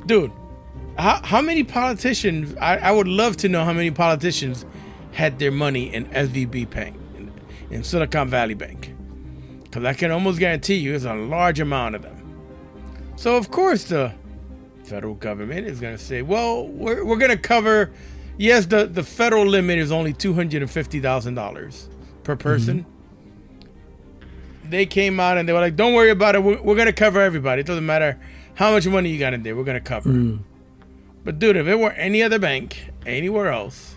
dude. 0.09 0.33
How, 0.99 1.21
how 1.23 1.41
many 1.41 1.63
politicians? 1.63 2.57
I, 2.61 2.79
I 2.79 2.91
would 2.91 3.07
love 3.07 3.37
to 3.39 3.49
know 3.49 3.65
how 3.65 3.73
many 3.73 3.93
politicians 3.93 4.65
had 5.13 5.39
their 5.39 5.53
money 5.53 5.95
in 5.95 6.07
SVB 6.07 6.71
Bank, 6.71 6.97
in, 7.17 7.31
in 7.71 7.85
Silicon 7.85 8.29
Valley 8.29 8.55
Bank, 8.55 8.95
because 9.63 9.85
I 9.85 9.93
can 9.95 10.11
almost 10.11 10.41
guarantee 10.41 10.75
you 10.75 10.95
it's 10.95 11.05
a 11.05 11.15
large 11.15 11.61
amount 11.61 11.95
of 11.95 12.03
them. 12.03 12.18
So 13.19 13.37
of 13.37 13.51
course 13.51 13.83
the 13.83 14.13
federal 14.85 15.15
government 15.15 15.67
is 15.67 15.81
going 15.81 15.97
to 15.97 16.03
say, 16.03 16.23
well, 16.23 16.69
we're, 16.69 17.05
we're 17.05 17.17
going 17.17 17.33
to 17.33 17.37
cover. 17.37 17.91
Yes, 18.37 18.67
the, 18.67 18.87
the 18.87 19.03
federal 19.03 19.45
limit 19.45 19.81
is 19.81 19.91
only 19.91 20.13
two 20.13 20.35
hundred 20.35 20.63
and 20.63 20.71
fifty 20.71 21.01
thousand 21.01 21.35
dollars 21.35 21.89
per 22.23 22.35
mm-hmm. 22.35 22.43
person. 22.43 22.87
They 24.63 24.87
came 24.87 25.19
out 25.19 25.37
and 25.37 25.49
they 25.49 25.53
were 25.53 25.59
like, 25.59 25.75
"Don't 25.75 25.95
worry 25.95 26.11
about 26.11 26.37
it. 26.37 26.45
We're, 26.45 26.63
we're 26.63 26.77
going 26.77 26.87
to 26.87 26.93
cover 26.93 27.21
everybody. 27.21 27.63
It 27.63 27.67
doesn't 27.67 27.85
matter 27.85 28.21
how 28.55 28.71
much 28.71 28.87
money 28.87 29.11
you 29.11 29.19
got 29.19 29.35
in 29.35 29.43
there. 29.43 29.57
We're 29.57 29.65
going 29.65 29.83
to 29.83 29.89
cover." 29.89 30.11
Mm. 30.11 30.45
But 31.25 31.41
dude, 31.41 31.57
if 31.57 31.67
it 31.67 31.77
were 31.77 31.91
any 31.93 32.23
other 32.23 32.39
bank 32.39 32.93
anywhere 33.05 33.49
else, 33.49 33.97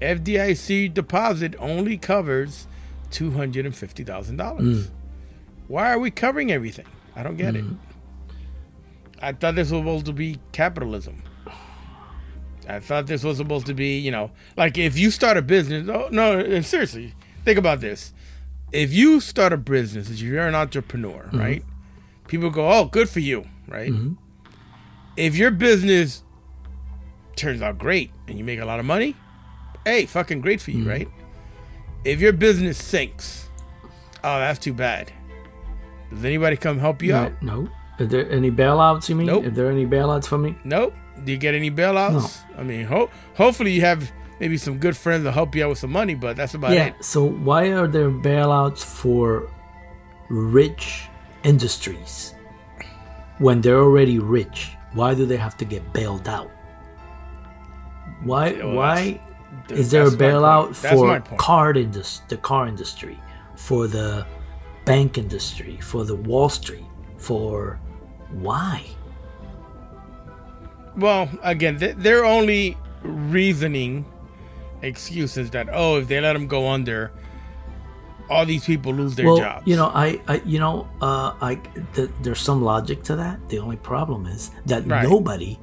FDIC 0.00 0.94
deposit 0.94 1.56
only 1.58 1.98
covers 1.98 2.68
two 3.10 3.32
hundred 3.32 3.66
and 3.66 3.74
fifty 3.74 4.04
thousand 4.04 4.36
dollars. 4.36 4.86
Mm. 4.86 4.90
Why 5.66 5.90
are 5.90 5.98
we 5.98 6.12
covering 6.12 6.52
everything? 6.52 6.86
I 7.16 7.24
don't 7.24 7.36
get 7.36 7.56
it. 7.56 7.64
Mm. 7.64 7.78
I 9.22 9.32
thought 9.32 9.54
this 9.54 9.70
was 9.70 9.80
supposed 9.80 10.06
to 10.06 10.12
be 10.12 10.40
capitalism. 10.50 11.22
I 12.68 12.80
thought 12.80 13.06
this 13.06 13.22
was 13.22 13.36
supposed 13.36 13.66
to 13.66 13.74
be, 13.74 13.98
you 13.98 14.10
know, 14.10 14.32
like 14.56 14.76
if 14.76 14.98
you 14.98 15.10
start 15.10 15.36
a 15.36 15.42
business. 15.42 15.88
Oh 15.88 16.08
no, 16.10 16.38
and 16.38 16.66
seriously, 16.66 17.14
think 17.44 17.58
about 17.58 17.80
this. 17.80 18.12
If 18.72 18.92
you 18.92 19.20
start 19.20 19.52
a 19.52 19.56
business, 19.56 20.10
if 20.10 20.20
you're 20.20 20.46
an 20.46 20.54
entrepreneur, 20.54 21.22
mm-hmm. 21.24 21.38
right? 21.38 21.64
People 22.26 22.50
go, 22.50 22.68
"Oh, 22.68 22.86
good 22.86 23.08
for 23.08 23.20
you," 23.20 23.46
right? 23.68 23.90
Mm-hmm. 23.90 24.14
If 25.16 25.36
your 25.36 25.50
business 25.50 26.24
turns 27.36 27.62
out 27.62 27.78
great 27.78 28.10
and 28.26 28.38
you 28.38 28.44
make 28.44 28.60
a 28.60 28.64
lot 28.64 28.80
of 28.80 28.86
money, 28.86 29.14
hey, 29.84 30.06
fucking 30.06 30.40
great 30.40 30.60
for 30.60 30.72
you, 30.72 30.78
mm-hmm. 30.78 30.88
right? 30.88 31.08
If 32.04 32.20
your 32.20 32.32
business 32.32 32.82
sinks, 32.82 33.48
oh, 34.24 34.38
that's 34.38 34.58
too 34.58 34.74
bad. 34.74 35.12
Does 36.10 36.24
anybody 36.24 36.56
come 36.56 36.78
help 36.78 37.02
you 37.02 37.12
no, 37.12 37.18
out? 37.18 37.42
no 37.42 37.68
are 38.02 38.06
there 38.14 38.26
any 38.38 38.50
bailouts 38.50 39.08
you 39.08 39.16
mean 39.18 39.26
Nope. 39.32 39.44
are 39.46 39.50
there 39.58 39.70
any 39.76 39.86
bailouts 39.86 40.26
for 40.26 40.38
me 40.44 40.50
Nope. 40.64 40.92
Do 41.24 41.28
you 41.34 41.38
get 41.46 41.54
any 41.54 41.70
bailouts? 41.70 42.22
No. 42.50 42.60
I 42.60 42.62
mean, 42.70 42.84
ho- 42.86 43.10
hopefully 43.42 43.72
you 43.76 43.82
have 43.82 44.00
maybe 44.40 44.56
some 44.56 44.78
good 44.84 44.96
friends 44.96 45.22
to 45.24 45.30
help 45.30 45.54
you 45.54 45.62
out 45.64 45.68
with 45.72 45.78
some 45.84 45.92
money, 45.92 46.14
but 46.24 46.32
that's 46.38 46.54
about 46.54 46.72
Yeah. 46.72 46.86
it. 46.86 46.94
Yeah. 46.96 47.02
So 47.12 47.18
why 47.48 47.62
are 47.78 47.86
there 47.96 48.10
bailouts 48.10 48.82
for 49.00 49.24
rich 50.30 51.04
industries 51.44 52.34
when 53.38 53.60
they're 53.60 53.78
already 53.88 54.18
rich? 54.18 54.58
Why 54.94 55.14
do 55.14 55.26
they 55.26 55.36
have 55.46 55.56
to 55.58 55.66
get 55.74 55.82
bailed 55.92 56.26
out? 56.28 56.50
Why? 58.24 58.52
Well, 58.52 58.74
why 58.74 59.20
is 59.70 59.90
there 59.90 60.06
a 60.06 60.10
bailout 60.10 60.64
point. 60.66 60.82
That's 60.82 61.00
my 61.00 61.20
for 61.20 61.36
card 61.36 61.76
indus- 61.76 62.22
the 62.28 62.36
car 62.38 62.66
industry, 62.66 63.18
for 63.56 63.86
the 63.86 64.26
bank 64.84 65.18
industry, 65.18 65.78
for 65.80 66.04
the 66.04 66.16
Wall 66.16 66.48
Street, 66.48 66.86
for 67.18 67.78
why? 68.32 68.84
Well, 70.96 71.28
again, 71.42 71.78
th- 71.78 71.96
they're 71.98 72.24
only 72.24 72.76
reasoning 73.02 74.04
excuses 74.82 75.50
that 75.50 75.68
oh, 75.72 75.96
if 75.98 76.08
they 76.08 76.20
let 76.20 76.34
them 76.34 76.46
go 76.46 76.68
under, 76.68 77.12
all 78.28 78.44
these 78.44 78.64
people 78.64 78.92
lose 78.92 79.14
their 79.14 79.26
well, 79.26 79.36
jobs. 79.38 79.66
you 79.66 79.76
know, 79.76 79.86
I, 79.86 80.20
I 80.28 80.42
you 80.44 80.58
know, 80.58 80.88
uh, 81.00 81.32
I 81.40 81.56
th- 81.94 82.10
there's 82.22 82.40
some 82.40 82.62
logic 82.62 83.02
to 83.04 83.16
that. 83.16 83.48
The 83.48 83.58
only 83.58 83.76
problem 83.76 84.26
is 84.26 84.50
that 84.66 84.86
Right. 84.86 85.08
nobody, 85.08 85.58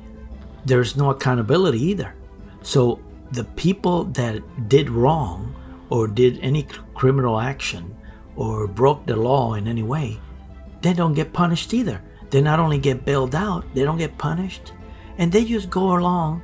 there's 0.66 0.96
no 0.98 1.10
accountability 1.12 1.82
either. 1.84 2.14
So 2.62 3.00
the 3.32 3.44
people 3.44 4.06
that 4.06 4.42
did 4.68 4.90
wrong 4.90 5.56
or 5.90 6.08
did 6.08 6.40
any 6.42 6.66
criminal 6.94 7.40
action 7.40 7.96
or 8.36 8.68
broke 8.68 9.06
the 9.06 9.16
law 9.16 9.54
in 9.54 9.68
any 9.68 9.84
way, 9.84 10.20
they 10.82 10.94
don't 10.94 11.14
get 11.14 11.34
punished 11.34 11.74
either. 11.74 12.02
They 12.30 12.42
not 12.42 12.60
only 12.60 12.78
get 12.78 13.06
bailed 13.06 13.34
out, 13.36 13.66
they 13.74 13.84
don't 13.84 13.98
get 13.98 14.18
punished, 14.18 14.74
and 15.18 15.32
they 15.32 15.44
just 15.46 15.70
go 15.70 15.98
along 15.98 16.42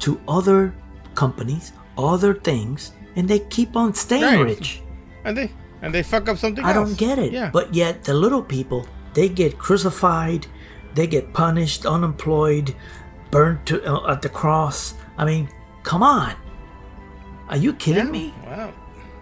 to 0.00 0.20
other 0.28 0.74
companies, 1.14 1.72
other 1.96 2.34
things, 2.34 2.92
and 3.16 3.28
they 3.28 3.38
keep 3.38 3.76
on 3.76 3.94
staying 3.94 4.22
Right. 4.24 4.44
rich. 4.44 4.82
And 5.24 5.36
they 5.36 5.50
and 5.82 5.92
they 5.94 6.02
fuck 6.02 6.28
up 6.28 6.38
something 6.38 6.64
I 6.64 6.72
else. 6.74 6.88
don't 6.90 6.98
get 6.98 7.18
it. 7.18 7.32
Yeah. 7.32 7.50
But 7.52 7.74
yet 7.74 8.04
the 8.04 8.14
little 8.14 8.42
people, 8.42 8.86
they 9.14 9.28
get 9.28 9.58
crucified, 9.58 10.46
they 10.94 11.06
get 11.06 11.32
punished, 11.32 11.86
unemployed, 11.86 12.74
burnt 13.30 13.66
to, 13.66 13.82
uh, 13.84 14.12
at 14.12 14.22
the 14.22 14.28
cross. 14.28 14.94
I 15.18 15.24
mean, 15.24 15.48
come 15.82 16.02
on. 16.02 16.34
Are 17.48 17.56
you 17.56 17.72
kidding 17.74 18.10
me? 18.10 18.32
Wow. 18.46 18.72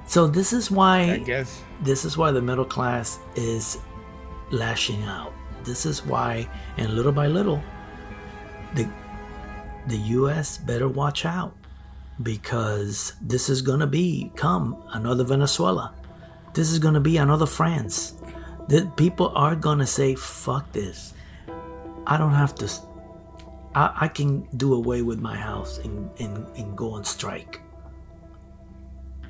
So 0.07 0.27
this 0.27 0.53
is 0.53 0.71
why 0.71 1.13
I 1.13 1.19
guess. 1.19 1.63
this 1.83 2.05
is 2.05 2.17
why 2.19 2.31
the 2.33 2.43
middle 2.43 2.65
class 2.65 3.19
is 3.37 3.79
lashing 4.51 5.03
out. 5.05 5.33
This 5.65 5.87
is 5.87 6.05
why 6.05 6.49
and 6.77 6.95
little 6.95 7.13
by 7.13 7.27
little 7.27 7.63
the 8.75 8.89
the 9.87 9.97
US 10.19 10.59
better 10.59 10.89
watch 10.89 11.25
out 11.25 11.55
because 12.23 13.15
this 13.21 13.49
is 13.49 13.63
going 13.63 13.81
to 13.81 13.87
become 13.87 14.77
another 14.93 15.25
Venezuela. 15.25 15.95
This 16.55 16.71
is 16.71 16.79
going 16.79 16.95
to 16.95 17.01
be 17.01 17.17
another 17.17 17.47
France. 17.47 18.15
The 18.69 18.93
people 18.97 19.33
are 19.35 19.57
going 19.57 19.79
to 19.79 19.87
say 19.87 20.15
fuck 20.15 20.71
this. 20.73 21.15
I 22.07 22.17
don't 22.17 22.35
have 22.35 22.55
to 22.57 22.69
I, 23.75 23.93
I 24.03 24.09
can 24.09 24.49
do 24.57 24.75
away 24.75 25.03
with 25.03 25.21
my 25.21 25.37
house 25.37 25.79
and, 25.79 26.11
and, 26.19 26.47
and 26.57 26.77
go 26.77 26.93
on 26.93 27.05
strike. 27.05 27.61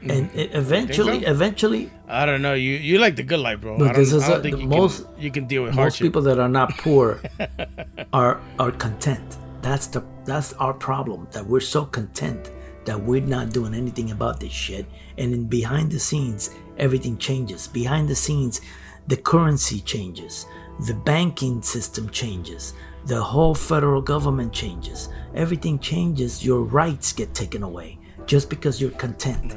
And 0.02 0.30
mm-hmm. 0.30 0.38
it 0.38 0.54
eventually, 0.54 1.23
so? 1.23 1.30
eventually, 1.30 1.90
I 2.09 2.25
don't 2.25 2.40
know. 2.40 2.54
You 2.54 2.73
you 2.73 2.99
like 2.99 3.16
the 3.16 3.23
good 3.23 3.40
life, 3.40 3.61
bro. 3.61 3.76
But 3.76 3.88
I 3.88 3.92
don't, 3.92 4.00
this 4.00 4.12
is 4.12 4.26
a- 4.28 4.40
think 4.40 4.57
the 4.57 4.62
you 4.62 4.69
most- 4.69 5.04
can 5.04 5.23
you 5.23 5.30
can 5.30 5.47
deal 5.47 5.62
with 5.62 5.75
most 5.75 5.80
hardship. 5.80 6.07
people 6.07 6.23
that 6.23 6.38
are 6.38 6.49
not 6.49 6.71
poor 6.78 7.21
are 8.12 8.40
are 8.59 8.73
content. 8.73 9.37
That's 9.61 9.88
the 9.88 10.02
that's 10.25 10.54
our 10.54 10.73
problem. 10.73 11.28
That 11.33 11.45
we're 11.45 11.61
so 11.61 11.85
content 11.85 12.50
that 12.85 13.00
we're 13.00 13.21
not 13.21 13.50
doing 13.50 13.75
anything 13.75 14.11
about 14.11 14.40
this 14.40 14.52
shit. 14.52 14.87
And 15.19 15.35
in 15.35 15.45
behind 15.47 15.92
the 15.92 16.00
scenes, 16.00 16.50
everything 16.78 17.19
changes. 17.19 17.69
Behind 17.69 18.09
the 18.09 18.14
scenes, 18.14 18.61
the 19.07 19.16
currency 19.16 19.80
changes, 19.80 20.47
the 20.87 20.95
banking 20.95 21.62
system 21.62 22.09
changes, 22.11 22.75
the 23.07 23.23
whole 23.23 23.54
federal 23.54 24.02
government 24.02 24.52
changes. 24.52 25.09
Everything 25.35 25.78
changes. 25.78 26.45
Your 26.45 26.62
rights 26.62 27.12
get 27.12 27.35
taken 27.35 27.62
away 27.62 27.99
just 28.26 28.49
because 28.50 28.80
you're 28.80 28.90
content. 28.92 29.57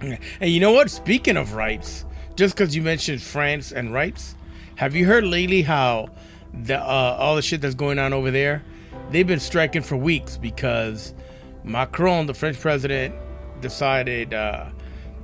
And 0.00 0.50
you 0.50 0.60
know 0.60 0.72
what? 0.72 0.90
Speaking 0.90 1.36
of 1.36 1.54
rights, 1.54 2.04
just 2.36 2.56
because 2.56 2.74
you 2.74 2.82
mentioned 2.82 3.22
France 3.22 3.72
and 3.72 3.92
rights, 3.92 4.34
have 4.76 4.94
you 4.94 5.06
heard 5.06 5.24
lately 5.24 5.62
how 5.62 6.08
the 6.52 6.78
uh, 6.78 7.16
all 7.18 7.36
the 7.36 7.42
shit 7.42 7.60
that's 7.60 7.74
going 7.74 7.98
on 7.98 8.12
over 8.12 8.30
there? 8.30 8.62
They've 9.10 9.26
been 9.26 9.40
striking 9.40 9.82
for 9.82 9.96
weeks 9.96 10.36
because 10.36 11.14
Macron, 11.62 12.26
the 12.26 12.34
French 12.34 12.58
president, 12.60 13.14
decided 13.60 14.34
uh, 14.34 14.70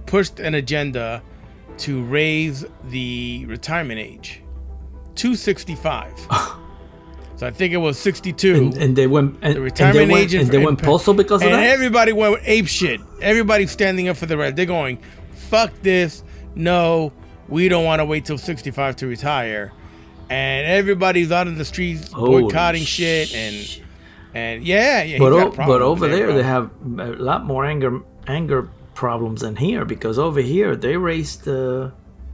pushed 0.07 0.41
an 0.41 0.55
agenda 0.55 1.23
to 1.79 2.03
raise 2.05 2.65
the 2.85 3.45
retirement 3.47 4.01
age 4.01 4.43
to 5.17 5.35
65. 5.35 6.15
so 7.41 7.47
I 7.47 7.53
think 7.53 7.73
it 7.73 7.79
was 7.79 7.99
62 7.99 8.55
And, 8.55 8.77
and 8.77 8.95
they 8.97 9.07
went 9.07 9.39
and, 9.41 9.57
the 9.57 9.63
and 9.63 9.97
they 9.97 10.07
went, 10.07 10.31
and 10.35 10.51
they 10.51 10.63
went 10.63 10.83
postal 10.83 11.15
because 11.15 11.41
of 11.41 11.49
and 11.49 11.57
that. 11.57 11.69
everybody 11.69 12.13
went 12.13 12.39
ape 12.45 12.67
shit. 12.67 13.01
Everybody's 13.23 13.71
standing 13.71 14.11
up 14.11 14.19
for 14.19 14.27
the 14.27 14.37
right. 14.37 14.55
They're 14.55 14.67
going, 14.67 14.99
fuck 15.33 15.73
this. 15.81 16.23
No, 16.55 17.15
we 17.49 17.71
don't 17.71 17.87
want 17.87 18.01
to 18.01 18.05
wait 18.05 18.27
till 18.27 18.37
65 18.37 18.97
to 18.97 19.07
retire. 19.07 19.73
And 20.29 20.67
everybody's 20.67 21.33
out 21.33 21.47
in 21.47 21.57
the 21.57 21.65
streets 21.65 22.13
Holy 22.13 22.43
boycotting 22.43 22.83
shit 22.83 23.35
and 23.35 23.81
and 24.35 24.63
yeah, 24.63 25.03
yeah. 25.03 25.19
but 25.19 25.33
he's 25.33 25.43
got 25.43 25.59
a 25.59 25.63
o- 25.63 25.67
but 25.67 25.81
over 25.81 26.09
there 26.09 26.27
bro. 26.27 26.37
they 26.37 26.43
have 26.43 26.71
a 26.99 27.13
lot 27.13 27.47
more 27.47 27.65
anger 27.65 28.03
anger 28.27 28.69
problems 28.93 29.41
than 29.41 29.57
here 29.57 29.87
because 29.87 30.19
over 30.19 30.43
here 30.43 30.77
they 30.77 30.99
raised 30.99 31.45
the 31.45 31.91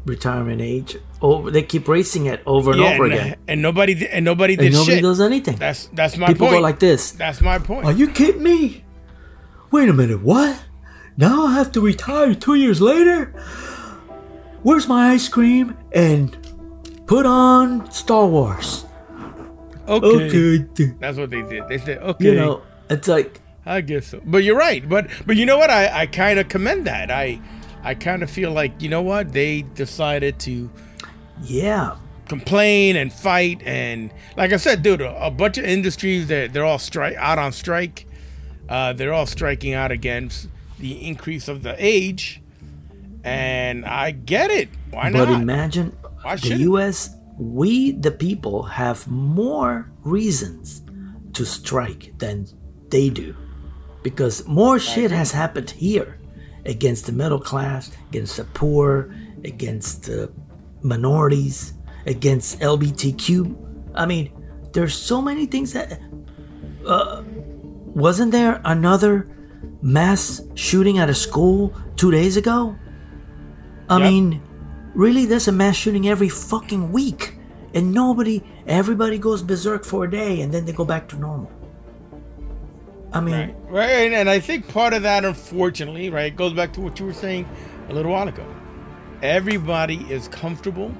retirement 0.07 0.61
age 0.61 0.97
over 1.21 1.51
they 1.51 1.63
keep 1.63 1.89
raising 1.89 2.27
it 2.27 2.43
over 2.47 2.71
and 2.71 2.81
yeah, 2.81 2.95
over 2.95 3.05
and, 3.05 3.13
again 3.13 3.37
and 3.49 3.61
nobody 3.61 4.07
and 4.09 4.25
nobody 4.25 4.57
did 4.57 4.67
and 4.67 4.75
nobody 4.75 4.97
shit. 4.97 5.03
does 5.03 5.21
anything 5.21 5.57
That's 5.57 5.87
that's 5.89 6.17
my 6.17 6.27
point. 6.27 6.35
people 6.37 6.47
point. 6.47 6.59
go 6.59 6.63
like 6.63 6.79
this 6.79 7.11
that's 7.13 7.41
my 7.41 7.59
point. 7.59 7.87
are 7.87 7.93
you 7.93 8.09
kidding 8.09 8.43
me 8.43 8.85
wait 9.71 9.89
a 9.89 9.93
minute 9.93 10.23
what 10.23 10.65
now 11.17 11.47
i 11.47 11.55
have 11.55 11.73
to 11.73 11.81
retire 11.81 12.35
two 12.35 12.55
years 12.55 12.81
later 12.81 13.27
where's 14.63 14.87
my 14.87 15.11
ice 15.11 15.29
cream 15.29 15.77
and 15.93 16.37
put 17.07 17.27
on 17.27 17.91
star 17.91 18.27
wars 18.27 18.85
okay. 19.89 20.27
okay 20.27 20.95
That's 20.99 21.19
what 21.19 21.31
they 21.31 21.43
did. 21.43 21.69
They 21.69 21.79
said, 21.79 21.99
okay. 21.99 22.25
you 22.25 22.35
know 22.35 22.63
it's 22.91 23.09
like 23.09 23.41
I 23.65 23.81
guess 23.81 24.07
so. 24.07 24.23
But 24.25 24.45
you're 24.45 24.57
right. 24.57 24.89
But 24.89 25.09
but 25.27 25.37
you 25.37 25.45
know 25.45 25.59
what? 25.59 25.71
I, 25.71 26.03
I 26.03 26.07
kind 26.07 26.39
of 26.39 26.49
commend 26.49 26.87
that. 26.87 27.11
I 27.11 27.41
I 27.87 27.95
kind 27.95 28.25
of 28.25 28.31
feel 28.31 28.51
like 28.51 28.83
you 28.83 28.89
know 28.89 29.03
what 29.03 29.33
they 29.33 29.63
decided 29.63 30.41
to 30.41 30.69
yeah 31.41 31.97
complain 32.29 32.97
and 32.97 33.13
fight 33.13 33.63
and 33.65 34.13
like 34.37 34.53
I 34.53 34.57
said, 34.57 34.83
dude, 34.83 35.01
a, 35.01 35.27
a 35.27 35.31
bunch 35.31 35.57
of 35.57 35.65
industries 35.65 36.27
that 36.27 36.53
they're 36.53 36.65
all 36.65 36.81
strike 36.81 37.15
out 37.15 37.39
on 37.39 37.53
strike. 37.53 38.09
Uh, 38.69 38.93
they're 38.93 39.13
all 39.13 39.27
striking 39.27 39.73
out 39.73 39.93
against 39.93 40.49
the 40.81 41.07
increase 41.07 41.47
of 41.47 41.63
the 41.63 41.77
age, 41.79 42.43
and 43.23 43.85
I 43.87 44.11
get 44.11 44.51
it. 44.51 44.69
Why 44.91 45.13
But 45.13 45.19
not? 45.19 45.29
But 45.29 45.41
imagine 45.41 45.97
Why 46.23 46.35
the? 46.35 46.57
U.S. 46.57 47.15
We, 47.39 47.93
the 47.93 48.11
people, 48.11 48.65
have 48.65 49.07
more 49.07 49.93
reasons 50.03 50.83
to 51.35 51.47
strike 51.47 52.19
than 52.19 52.49
they 52.89 53.11
do, 53.11 53.37
because 54.03 54.45
more 54.49 54.81
shit 54.81 55.13
has 55.13 55.31
happened 55.31 55.71
here 55.71 56.16
against 56.67 57.07
the 57.07 57.13
middle 57.13 57.41
class, 57.41 57.91
against 58.11 58.37
the 58.37 58.45
poor, 58.45 59.15
against 59.45 60.05
the 60.05 60.31
minorities, 60.83 61.73
against 62.07 62.61
LGBTQ. 62.61 63.57
I 63.95 64.07
mean, 64.07 64.31
there's 64.73 64.95
so 64.95 65.23
many 65.23 65.47
things 65.47 65.73
that. 65.73 66.01
Uh, 66.87 67.23
wasn't 67.97 68.31
there 68.31 68.61
another 68.65 69.27
mass 69.81 70.43
shooting 70.55 70.99
at 70.99 71.09
a 71.09 71.15
school 71.15 71.73
two 71.97 72.11
days 72.11 72.37
ago? 72.37 72.77
I 73.89 73.99
Yep. 73.99 74.11
mean, 74.11 74.43
really, 74.95 75.25
there's 75.25 75.49
a 75.49 75.53
mass 75.53 75.77
shooting 75.77 76.07
every 76.07 76.29
fucking 76.29 76.93
week, 76.93 77.39
and 77.75 77.93
nobody, 77.93 78.43
everybody 78.67 79.19
goes 79.19 79.43
berserk 79.43 79.85
for 79.85 80.05
a 80.05 80.11
day, 80.11 80.43
and 80.43 80.53
then 80.53 80.67
they 80.67 80.73
go 80.73 80.85
back 80.85 81.09
to 81.09 81.17
normal. 81.17 81.51
I 83.17 83.21
mean, 83.21 83.35
Right, 83.35 83.55
right, 83.69 84.13
and, 84.13 84.29
I 84.29 84.41
think 84.41 84.69
part 84.69 84.93
of 84.93 85.03
that, 85.03 85.25
unfortunately, 85.25 86.11
right, 86.11 86.35
goes 86.35 86.53
back 86.53 86.73
to 86.75 86.81
what 86.83 86.99
you 87.01 87.07
were 87.07 87.15
saying 87.15 87.49
a 87.89 87.95
little 87.95 88.13
while 88.13 88.29
ago. 88.29 88.47
Everybody 89.23 89.97
is 90.11 90.29
comfortable. 90.29 90.93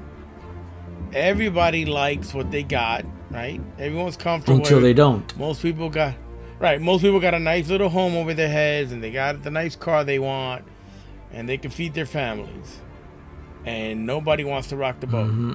Everybody 1.13 1.85
likes 1.85 2.33
what 2.33 2.51
they 2.51 2.63
got, 2.63 3.05
right? 3.31 3.61
Everyone's 3.79 4.17
comfortable. 4.17 4.59
until 4.61 4.81
they 4.81 4.95
don't. 4.95 5.37
Most 5.37 5.61
people 5.61 5.91
got, 5.91 6.15
right? 6.59 6.81
Most 6.81 7.03
people 7.03 7.21
got 7.21 7.35
a 7.35 7.39
nice 7.39 7.69
little 7.69 7.91
home 7.91 8.17
over 8.17 8.33
their 8.33 8.49
heads, 8.49 8.93
and 8.93 9.03
they 9.03 9.11
got 9.11 9.43
the 9.43 9.51
nice 9.51 9.77
car 9.77 10.03
they 10.03 10.19
want, 10.19 10.65
and 11.33 11.49
they 11.49 11.59
can 11.59 11.71
feed 11.71 11.93
their 11.95 12.07
families. 12.07 12.79
And 13.67 14.07
nobody 14.07 14.43
wants 14.45 14.69
to 14.69 14.77
rock 14.77 15.01
the 15.01 15.07
boat, 15.07 15.31
Mm-hmm. 15.31 15.53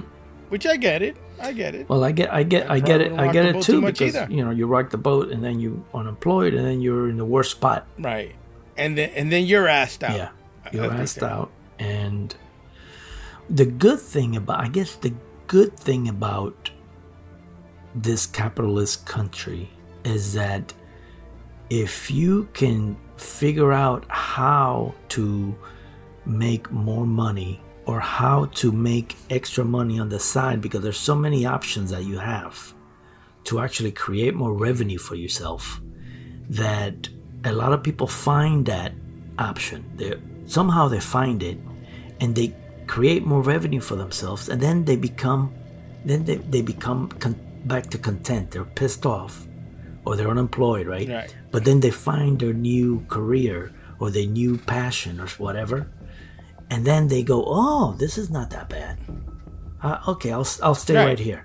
Which 0.52 0.66
I 0.66 0.76
get 0.76 1.00
it. 1.00 1.16
I 1.40 1.54
get 1.54 1.74
it. 1.74 1.88
Well, 1.88 2.04
I 2.04 2.12
get, 2.12 2.30
I 2.30 2.42
get, 2.42 2.70
I 2.70 2.78
get 2.78 3.00
it, 3.00 3.12
I 3.14 3.32
get 3.32 3.46
it 3.46 3.62
too 3.62 3.80
too 3.80 3.86
because 3.86 4.14
either. 4.14 4.30
you 4.30 4.44
know 4.44 4.50
you 4.50 4.66
rock 4.66 4.90
the 4.90 4.98
boat 4.98 5.30
and 5.30 5.42
then 5.42 5.58
you 5.58 5.82
unemployed 5.94 6.52
and 6.52 6.62
then 6.62 6.82
you're 6.82 7.08
in 7.08 7.16
the 7.16 7.24
worst 7.24 7.52
spot. 7.52 7.86
Right, 7.98 8.36
and 8.76 8.98
then 8.98 9.08
and 9.16 9.32
then 9.32 9.46
you're 9.46 9.66
asked 9.66 10.04
out. 10.04 10.14
Yeah, 10.14 10.28
you're 10.70 10.88
That's 10.88 11.16
asked 11.16 11.22
out. 11.22 11.50
And 11.78 12.34
the 13.48 13.64
good 13.64 13.98
thing 13.98 14.36
about, 14.36 14.60
I 14.60 14.68
guess, 14.68 14.94
the 14.96 15.14
good 15.46 15.74
thing 15.74 16.06
about 16.06 16.70
this 17.94 18.26
capitalist 18.26 19.06
country 19.06 19.70
is 20.04 20.34
that 20.34 20.74
if 21.70 22.10
you 22.10 22.46
can 22.52 22.98
figure 23.16 23.72
out 23.72 24.04
how 24.08 24.94
to 25.16 25.56
make 26.26 26.70
more 26.70 27.06
money 27.06 27.62
or 27.86 28.00
how 28.00 28.46
to 28.46 28.70
make 28.70 29.16
extra 29.30 29.64
money 29.64 29.98
on 29.98 30.08
the 30.08 30.20
side 30.20 30.60
because 30.60 30.82
there's 30.82 30.98
so 30.98 31.14
many 31.14 31.44
options 31.44 31.90
that 31.90 32.04
you 32.04 32.18
have 32.18 32.74
to 33.44 33.60
actually 33.60 33.90
create 33.90 34.34
more 34.34 34.54
revenue 34.54 34.98
for 34.98 35.16
yourself 35.16 35.80
that 36.48 37.08
a 37.44 37.52
lot 37.52 37.72
of 37.72 37.82
people 37.82 38.06
find 38.06 38.66
that 38.66 38.92
option 39.38 39.84
they 39.96 40.14
somehow 40.46 40.86
they 40.86 41.00
find 41.00 41.42
it 41.42 41.58
and 42.20 42.34
they 42.34 42.54
create 42.86 43.24
more 43.24 43.42
revenue 43.42 43.80
for 43.80 43.96
themselves 43.96 44.48
and 44.48 44.60
then 44.60 44.84
they 44.84 44.96
become 44.96 45.52
then 46.04 46.24
they, 46.24 46.36
they 46.36 46.62
become 46.62 47.08
con- 47.08 47.40
back 47.64 47.88
to 47.88 47.98
content 47.98 48.50
they're 48.50 48.64
pissed 48.64 49.06
off 49.06 49.46
or 50.04 50.14
they're 50.16 50.28
unemployed 50.28 50.86
right? 50.86 51.08
Right. 51.08 51.34
but 51.50 51.64
then 51.64 51.80
they 51.80 51.90
find 51.90 52.38
their 52.38 52.52
new 52.52 53.04
career 53.08 53.72
or 53.98 54.10
their 54.10 54.26
new 54.26 54.58
passion 54.58 55.20
or 55.20 55.26
whatever 55.38 55.90
and 56.72 56.80
then 56.90 57.02
they 57.12 57.22
go, 57.32 57.38
"Oh, 57.46 57.84
this 58.02 58.14
is 58.22 58.28
not 58.36 58.48
that 58.54 58.66
bad. 58.76 58.94
Uh, 59.86 59.98
okay, 60.12 60.30
I'll 60.36 60.48
I'll 60.64 60.74
stay 60.86 60.96
Right. 60.96 61.06
right. 61.12 61.18
here." 61.30 61.42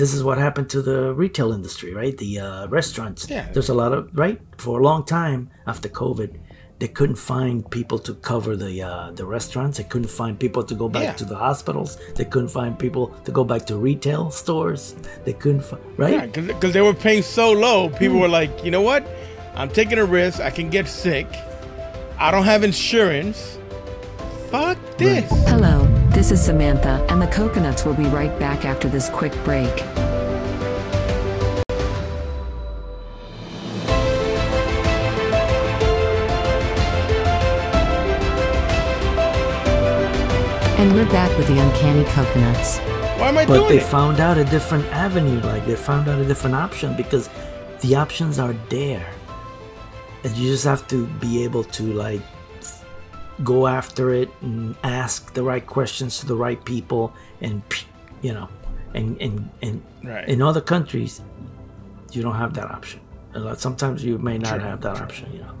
This 0.00 0.10
is 0.16 0.20
what 0.26 0.38
happened 0.46 0.68
to 0.70 0.80
the 0.90 0.98
retail 1.22 1.50
industry, 1.58 1.90
right? 2.00 2.16
The 2.24 2.32
uh, 2.46 2.66
restaurants. 2.78 3.20
Yeah. 3.28 3.46
There's 3.52 3.70
a 3.76 3.78
lot 3.82 3.92
of 3.96 4.02
right 4.24 4.38
for 4.64 4.80
a 4.80 4.82
long 4.90 5.04
time 5.04 5.40
after 5.72 5.88
COVID. 6.02 6.30
They 6.80 6.88
couldn't 6.98 7.20
find 7.34 7.56
people 7.78 7.98
to 8.08 8.12
cover 8.30 8.52
the 8.64 8.72
uh, 8.90 9.10
the 9.20 9.26
restaurants. 9.36 9.74
They 9.78 9.84
couldn't 9.92 10.10
find 10.22 10.34
people 10.44 10.62
to 10.70 10.74
go 10.82 10.88
back 10.96 11.02
Yeah. 11.08 11.16
to 11.22 11.24
the 11.32 11.36
hospitals. 11.48 11.90
They 12.18 12.24
couldn't 12.32 12.52
find 12.60 12.72
people 12.84 13.04
to 13.26 13.30
go 13.38 13.44
back 13.44 13.62
to 13.70 13.74
retail 13.88 14.30
stores. 14.42 14.82
They 15.26 15.34
couldn't, 15.42 15.64
fi- 15.68 15.78
right? 16.02 16.14
Yeah, 16.36 16.42
because 16.52 16.72
they 16.76 16.80
were 16.88 16.98
paying 17.06 17.22
so 17.22 17.46
low, 17.66 17.78
people 18.02 18.18
were 18.24 18.32
like, 18.40 18.52
you 18.64 18.70
know 18.74 18.82
what? 18.90 19.02
I'm 19.54 19.68
taking 19.80 19.98
a 19.98 20.04
risk. 20.20 20.40
I 20.40 20.50
can 20.50 20.68
get 20.70 20.88
sick. 20.88 21.28
I 22.18 22.30
don't 22.32 22.46
have 22.52 22.62
insurance. 22.64 23.58
Fuck 24.52 24.76
this. 24.98 25.30
Hello, 25.48 25.86
this 26.10 26.30
is 26.30 26.44
Samantha, 26.44 27.06
and 27.08 27.22
the 27.22 27.26
coconuts 27.26 27.86
will 27.86 27.94
be 27.94 28.04
right 28.04 28.38
back 28.38 28.66
after 28.66 28.86
this 28.86 29.08
quick 29.08 29.32
break. 29.44 29.72
And 40.78 40.92
we're 40.94 41.06
back 41.06 41.36
with 41.38 41.46
the 41.46 41.58
uncanny 41.58 42.04
coconuts. 42.10 42.78
Why 43.18 43.28
am 43.28 43.38
I 43.38 43.46
But 43.46 43.54
doing 43.54 43.68
they 43.68 43.76
it? 43.78 43.84
found 43.84 44.18
out 44.20 44.36
a 44.36 44.44
different 44.44 44.84
avenue, 44.86 45.40
like 45.40 45.64
they 45.64 45.76
found 45.76 46.08
out 46.08 46.18
a 46.18 46.24
different 46.26 46.56
option 46.56 46.96
because 46.96 47.30
the 47.80 47.94
options 47.94 48.38
are 48.38 48.54
there. 48.68 49.06
And 50.24 50.36
you 50.36 50.50
just 50.50 50.64
have 50.64 50.86
to 50.88 51.06
be 51.20 51.44
able 51.44 51.64
to 51.64 51.84
like 51.92 52.20
go 53.44 53.66
after 53.66 54.12
it 54.12 54.28
and 54.42 54.74
ask 54.84 55.32
the 55.34 55.42
right 55.42 55.66
questions 55.66 56.20
to 56.20 56.26
the 56.26 56.36
right 56.36 56.62
people 56.64 57.12
and 57.40 57.62
you 58.22 58.32
know 58.32 58.48
and 58.94 59.20
and, 59.20 59.50
and 59.62 59.82
Right. 60.04 60.28
in 60.28 60.42
other 60.42 60.60
countries 60.60 61.20
you 62.12 62.22
don't 62.22 62.34
have 62.36 62.54
that 62.54 62.70
option. 62.70 63.00
Sometimes 63.56 64.04
you 64.04 64.18
may 64.18 64.36
not 64.36 64.60
have 64.60 64.80
that 64.82 65.00
option, 65.00 65.32
you 65.32 65.38
know. 65.40 65.54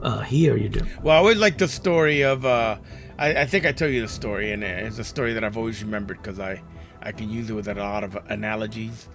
Uh, 0.00 0.20
here 0.20 0.56
you 0.56 0.68
do. 0.70 0.80
Well, 1.02 1.14
I 1.14 1.18
always 1.18 1.36
like 1.36 1.58
the 1.58 1.68
story 1.68 2.22
of. 2.22 2.46
Uh, 2.46 2.78
I, 3.18 3.42
I 3.42 3.46
think 3.46 3.66
I 3.66 3.72
tell 3.72 3.88
you 3.88 4.00
the 4.02 4.08
story, 4.08 4.52
and 4.52 4.62
it's 4.64 4.98
a 4.98 5.04
story 5.04 5.34
that 5.34 5.44
I've 5.44 5.56
always 5.58 5.82
remembered 5.82 6.22
because 6.22 6.38
I, 6.40 6.62
I 7.02 7.12
can 7.12 7.28
use 7.28 7.50
it 7.50 7.54
with 7.54 7.68
a 7.68 7.74
lot 7.74 8.04
of 8.04 8.16
analogies, 8.30 9.08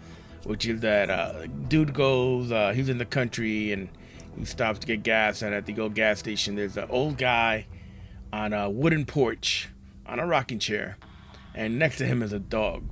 which 0.43 0.67
is 0.67 0.81
that 0.81 1.09
uh, 1.09 1.47
dude 1.67 1.93
goes, 1.93 2.51
uh, 2.51 2.73
he's 2.75 2.89
in 2.89 2.97
the 2.99 3.05
country 3.05 3.71
and 3.71 3.89
he 4.37 4.45
stops 4.45 4.79
to 4.79 4.87
get 4.87 5.03
gas, 5.03 5.41
and 5.41 5.53
at 5.53 5.65
the 5.65 5.79
old 5.79 5.93
gas 5.93 6.19
station, 6.19 6.55
there's 6.55 6.77
an 6.77 6.87
old 6.89 7.17
guy 7.17 7.67
on 8.31 8.53
a 8.53 8.69
wooden 8.69 9.05
porch 9.05 9.69
on 10.05 10.19
a 10.19 10.25
rocking 10.25 10.59
chair, 10.59 10.97
and 11.53 11.77
next 11.77 11.97
to 11.97 12.05
him 12.05 12.21
is 12.23 12.33
a 12.33 12.39
dog, 12.39 12.83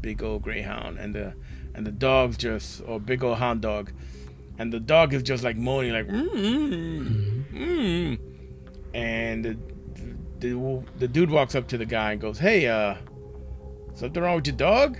big 0.00 0.22
old 0.22 0.42
greyhound, 0.42 0.98
and 0.98 1.14
the 1.14 1.34
and 1.74 1.86
the 1.86 1.92
dog's 1.92 2.36
just 2.36 2.82
or 2.86 2.98
big 2.98 3.22
old 3.22 3.38
hound 3.38 3.60
dog, 3.60 3.92
and 4.58 4.72
the 4.72 4.80
dog 4.80 5.12
is 5.12 5.22
just 5.22 5.44
like 5.44 5.56
moaning 5.56 5.92
like 5.92 6.06
mm 6.08 6.28
mm 6.28 7.44
mm, 7.52 8.18
and 8.94 9.44
the, 9.44 9.58
the 10.40 10.82
the 10.98 11.08
dude 11.08 11.30
walks 11.30 11.54
up 11.54 11.68
to 11.68 11.78
the 11.78 11.86
guy 11.86 12.12
and 12.12 12.20
goes, 12.20 12.38
"Hey, 12.38 12.66
uh, 12.66 12.96
something 13.94 14.22
wrong 14.22 14.36
with 14.36 14.46
your 14.46 14.56
dog?" 14.56 14.98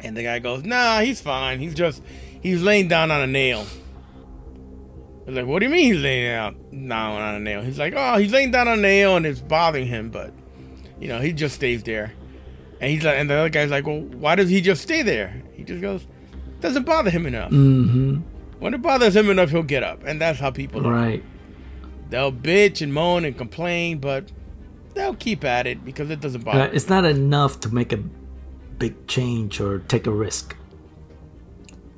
And 0.00 0.16
the 0.16 0.24
guy 0.24 0.40
goes, 0.40 0.64
"Nah, 0.64 1.00
he's 1.00 1.20
fine. 1.20 1.60
He's 1.60 1.74
just 1.74 2.02
he's 2.40 2.62
laying 2.62 2.88
down 2.88 3.10
on 3.10 3.20
a 3.20 3.26
nail." 3.26 3.66
He's 5.26 5.36
like, 5.36 5.46
"What 5.46 5.60
do 5.60 5.66
you 5.66 5.72
mean 5.72 5.92
he's 5.92 6.02
laying 6.02 6.32
down 6.32 6.88
down 6.88 7.22
on 7.22 7.34
a 7.36 7.40
nail?" 7.40 7.62
He's 7.62 7.78
like, 7.78 7.94
"Oh, 7.96 8.16
he's 8.18 8.32
laying 8.32 8.50
down 8.50 8.68
on 8.68 8.78
a 8.78 8.82
nail 8.82 9.16
and 9.16 9.24
it's 9.24 9.40
bothering 9.40 9.86
him, 9.86 10.10
but 10.10 10.32
you 11.00 11.08
know 11.08 11.20
he 11.20 11.32
just 11.32 11.54
stays 11.54 11.82
there." 11.84 12.12
And 12.80 12.90
he's 12.90 13.04
like, 13.04 13.16
and 13.16 13.30
the 13.30 13.34
other 13.34 13.48
guy's 13.48 13.70
like, 13.70 13.86
"Well, 13.86 14.00
why 14.00 14.34
does 14.34 14.50
he 14.50 14.60
just 14.60 14.82
stay 14.82 15.02
there?" 15.02 15.42
He 15.52 15.62
just 15.62 15.80
goes, 15.80 16.06
"Doesn't 16.60 16.84
bother 16.84 17.10
him 17.10 17.26
enough. 17.26 17.52
Mm-hmm. 17.52 18.16
When 18.58 18.74
it 18.74 18.82
bothers 18.82 19.14
him 19.14 19.30
enough, 19.30 19.50
he'll 19.50 19.62
get 19.62 19.84
up." 19.84 20.02
And 20.04 20.20
that's 20.20 20.40
how 20.40 20.50
people 20.50 20.86
are. 20.86 20.92
Right. 20.92 21.24
They'll 22.10 22.32
bitch 22.32 22.82
and 22.82 22.92
moan 22.92 23.24
and 23.24 23.38
complain, 23.38 23.98
but 23.98 24.30
they'll 24.94 25.14
keep 25.14 25.44
at 25.44 25.66
it 25.66 25.84
because 25.84 26.10
it 26.10 26.20
doesn't 26.20 26.44
bother. 26.44 26.62
Uh, 26.62 26.70
it's 26.72 26.88
not 26.88 27.04
enough 27.04 27.60
to 27.60 27.72
make 27.72 27.92
a 27.92 27.96
big 27.96 29.06
change 29.06 29.60
or 29.60 29.78
take 29.78 30.06
a 30.06 30.10
risk. 30.10 30.56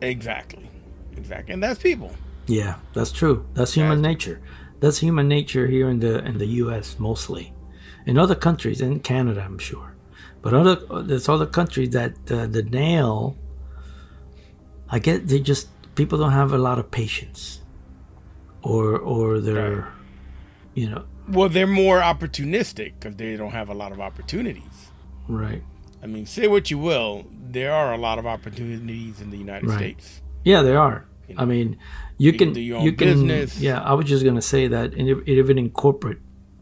Exactly, 0.03 0.69
exactly, 1.17 1.55
and 1.55 1.63
that's 1.63 1.81
people. 1.81 2.15
Yeah, 2.47 2.77
that's 2.93 3.13
true. 3.13 3.47
That's 3.55 3.73
human 3.75 4.01
nature. 4.03 4.41
That's 4.81 4.99
human 4.99 5.29
nature 5.29 5.67
here 5.67 5.89
in 5.89 6.01
the 6.01 6.25
in 6.25 6.39
the 6.39 6.47
U.S. 6.65 6.97
mostly. 6.99 7.53
In 8.07 8.19
other 8.19 8.35
countries, 8.35 8.81
in 8.83 9.01
Canada, 9.01 9.41
I'm 9.43 9.59
sure, 9.59 9.95
but 10.43 10.53
other 10.53 10.77
there's 11.03 11.29
other 11.29 11.47
countries 11.47 11.91
that 11.91 12.13
uh, 12.31 12.47
the 12.47 12.63
nail. 12.63 13.37
I 14.91 14.99
get 14.99 15.27
they 15.29 15.41
just 15.41 15.69
people 15.95 16.19
don't 16.19 16.33
have 16.33 16.53
a 16.53 16.59
lot 16.59 16.79
of 16.79 16.91
patience, 16.91 17.61
or 18.63 18.99
or 18.99 19.41
they're, 19.41 19.77
Right. 19.81 19.93
you 20.75 20.91
know, 20.91 21.05
Well, 21.29 21.49
they're 21.49 21.67
more 21.67 22.01
opportunistic 22.01 22.93
because 23.01 23.17
they 23.17 23.37
don't 23.37 23.53
have 23.53 23.71
a 23.71 23.75
lot 23.75 23.93
of 23.93 24.01
opportunities. 24.01 24.91
right. 25.29 25.63
I 26.03 26.07
mean, 26.07 26.27
say 26.27 26.47
what 26.49 26.71
you 26.71 26.77
will, 26.77 27.25
there 27.51 27.73
are 27.73 27.95
a 27.95 27.97
lot 27.97 28.19
of 28.19 28.27
opportunities 28.27 29.23
in 29.23 29.31
the 29.31 29.39
United 29.39 29.67
Right. 29.71 29.79
States. 29.79 30.21
Yeah, 30.45 30.61
they 30.61 30.77
are. 30.77 31.07
I 31.39 31.47
mean, 31.47 31.79
you, 32.19 32.33
can 32.33 32.39
can 32.39 32.55
do 32.55 32.61
your 32.61 32.79
own 32.79 32.85
you 32.85 32.93
can 32.93 33.09
business. 33.09 33.61
Yeah, 33.61 33.81
I 33.81 33.95
was 33.95 34.07
just 34.07 34.25
gonna 34.25 34.43
say 34.43 34.69
that, 34.69 34.95
and 34.95 35.29
even 35.29 35.59
in 35.59 35.71
corporate, 35.71 36.19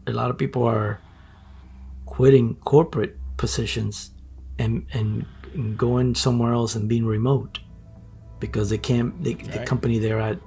a 0.07 0.11
lot 0.11 0.29
of 0.29 0.37
people 0.37 0.63
are 0.63 0.99
quitting 2.05 2.55
corporate 2.55 3.17
positions 3.37 4.11
and 4.59 4.85
and, 4.93 5.25
going 5.77 6.15
somewhere 6.15 6.51
else 6.51 6.73
and 6.73 6.89
being 6.89 7.05
remote 7.05 7.59
because 8.39 8.71
they 8.71 8.77
can't. 8.79 9.23
They, 9.23 9.35
The 9.35 9.63
company 9.65 9.99
they're 9.99 10.19
at 10.19 10.39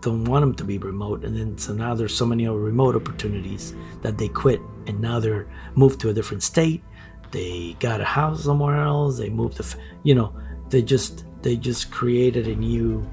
don't 0.00 0.24
want 0.24 0.42
them 0.42 0.54
to 0.54 0.64
be 0.64 0.78
remote, 0.78 1.22
and 1.24 1.36
then 1.36 1.58
so 1.58 1.74
now 1.74 1.94
there's 1.94 2.16
so 2.16 2.24
many 2.24 2.48
remote 2.48 2.96
opportunities 2.96 3.74
that 4.00 4.16
they 4.16 4.28
quit, 4.28 4.60
and 4.86 5.00
now 5.00 5.20
they're 5.20 5.46
moved 5.74 6.00
to 6.00 6.08
a 6.08 6.14
different 6.14 6.42
state. 6.42 6.82
They 7.30 7.76
got 7.78 8.00
a 8.00 8.04
house 8.04 8.44
somewhere 8.44 8.76
else. 8.76 9.18
They 9.18 9.28
moved 9.28 9.56
to, 9.58 9.64
you 10.02 10.14
know, 10.14 10.32
they 10.70 10.80
just 10.80 11.24
they 11.42 11.56
just 11.56 11.90
created 11.90 12.48
a 12.48 12.54
new 12.54 13.06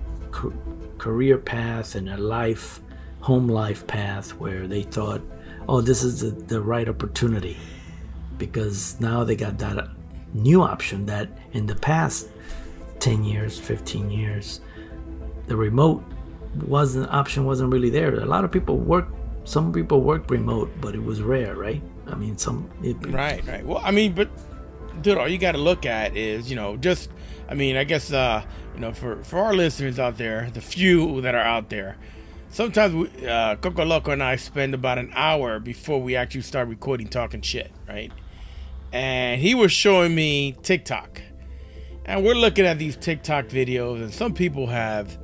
career 1.02 1.36
path 1.36 1.96
and 1.96 2.08
a 2.10 2.18
life, 2.18 2.80
home 3.22 3.48
life 3.48 3.88
path 3.88 4.30
where 4.40 4.68
they 4.68 4.84
thought, 4.84 5.20
oh, 5.68 5.82
this 5.82 6.04
is 6.04 6.22
the, 6.22 6.30
the 6.30 6.62
right 6.62 6.88
opportunity, 6.88 7.58
because 8.38 9.02
now 9.02 9.24
they 9.24 9.36
got 9.36 9.58
that 9.58 9.90
new 10.36 10.62
option 10.62 11.08
that 11.08 11.28
in 11.54 11.66
the 11.66 11.76
past 11.76 12.28
10 13.00 13.24
years 13.24 13.60
15 13.60 14.12
years 14.12 14.62
the 15.48 15.56
remote 15.56 16.04
wasn't 16.68 17.10
option 17.12 17.46
wasn't 17.46 17.70
really 17.74 17.90
there. 17.90 18.14
A 18.20 18.26
lot 18.26 18.46
of 18.46 18.52
people 18.52 18.78
work 18.78 19.08
some 19.44 19.74
people 19.74 20.02
work 20.02 20.30
remote 20.30 20.70
but 20.80 20.94
it 20.96 21.04
was 21.04 21.22
rare 21.22 21.56
right? 21.56 21.82
I 22.08 22.16
mean 22.16 22.38
some 22.38 22.70
it, 22.84 22.96
Right, 23.08 23.46
right. 23.48 23.66
Well, 23.66 23.82
I 23.84 23.92
mean, 23.92 24.14
but 24.14 24.30
dude, 25.02 25.18
all 25.18 25.28
you 25.28 25.38
got 25.38 25.54
to 25.54 25.58
look 25.58 25.86
at 25.86 26.16
is, 26.16 26.50
you 26.50 26.56
know, 26.56 26.78
just, 26.78 27.10
I 27.52 27.54
mean, 27.54 27.76
I 27.76 27.84
guess, 27.84 28.14
uh, 28.14 28.44
you 28.74 28.80
know, 28.80 28.94
for 28.94 29.22
for 29.26 29.40
our 29.40 29.54
listeners 29.54 30.00
out 30.00 30.18
there, 30.18 30.50
the 30.54 30.62
few 30.62 31.20
that 31.20 31.36
are 31.36 31.42
out 31.42 31.70
there, 31.70 31.98
sometimes 32.50 32.96
we, 32.96 33.28
uh, 33.28 33.58
Coco 33.58 33.84
Loco 33.84 34.12
and 34.12 34.24
I 34.24 34.38
spend 34.38 34.74
about 34.74 34.98
an 34.98 35.12
hour 35.14 35.60
before 35.60 36.02
we 36.02 36.16
actually 36.16 36.44
start 36.44 36.70
recording, 36.70 37.10
talking 37.10 37.42
shit, 37.42 37.70
right? 37.90 38.10
And 38.94 39.42
he 39.42 39.54
was 39.54 39.74
showing 39.74 40.16
me 40.16 40.56
TikTok, 40.64 41.22
and 42.06 42.24
we're 42.24 42.36
looking 42.36 42.66
at 42.66 42.80
these 42.80 42.96
TikTok 42.96 43.48
videos, 43.48 44.02
and 44.02 44.14
some 44.14 44.34
people 44.34 44.68
have 44.68 45.18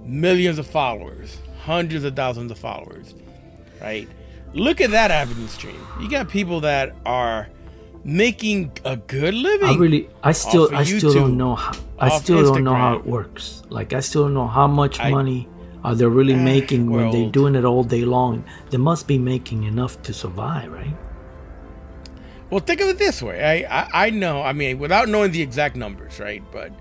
millions 0.00 0.58
of 0.58 0.66
followers, 0.66 1.36
hundreds 1.64 2.02
of 2.02 2.16
thousands 2.16 2.50
of 2.50 2.58
followers, 2.58 3.14
right? 3.82 4.08
Look 4.54 4.80
at 4.80 4.92
that 4.92 5.10
avenue 5.10 5.48
stream. 5.48 5.86
You 6.00 6.08
got 6.08 6.30
people 6.30 6.60
that 6.60 6.96
are 7.04 7.50
making 8.04 8.72
a 8.84 8.96
good 8.96 9.34
living. 9.34 9.68
I 9.68 9.74
really, 9.74 10.08
I 10.22 10.32
still, 10.32 10.66
of 10.66 10.74
I 10.74 10.84
still 10.84 11.10
YouTube, 11.10 11.14
don't 11.14 11.36
know. 11.36 11.54
How, 11.54 11.72
I 11.98 12.18
still 12.18 12.42
don't 12.42 12.64
know 12.64 12.74
how 12.74 12.96
it 12.96 13.06
works. 13.06 13.62
Like, 13.68 13.92
I 13.92 14.00
still 14.00 14.24
don't 14.24 14.34
know 14.34 14.46
how 14.46 14.66
much 14.66 15.00
I- 15.00 15.10
money 15.10 15.48
are 15.84 15.94
they 15.94 16.06
really 16.06 16.34
ah, 16.34 16.38
making 16.42 16.90
when 16.90 17.10
they're 17.10 17.30
doing 17.30 17.54
it 17.54 17.64
all 17.64 17.84
day 17.84 18.04
long. 18.04 18.44
They 18.70 18.78
must 18.78 19.06
be 19.06 19.16
making 19.18 19.64
enough 19.64 20.02
to 20.02 20.12
survive, 20.12 20.72
right? 20.72 20.96
Well, 22.50 22.60
think 22.60 22.80
of 22.80 22.88
it 22.88 22.98
this 22.98 23.22
way. 23.22 23.44
I, 23.66 23.82
I 23.82 24.06
I 24.06 24.10
know. 24.10 24.42
I 24.42 24.52
mean, 24.54 24.78
without 24.78 25.08
knowing 25.08 25.32
the 25.32 25.42
exact 25.42 25.76
numbers, 25.76 26.18
right? 26.18 26.42
But 26.50 26.72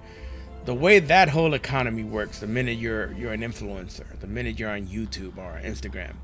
the 0.65 0.73
way 0.73 0.99
that 0.99 1.30
whole 1.30 1.53
economy 1.53 2.03
works, 2.03 2.39
the 2.39 2.47
minute 2.47 2.77
you're 2.77 3.12
you're 3.13 3.34
an 3.34 3.41
influencer, 3.41 4.17
the 4.19 4.27
minute 4.27 4.60
you're 4.60 4.69
on 4.69 4.88
YouTube 4.88 5.38
or 5.38 5.60
Instagram, 5.63 6.15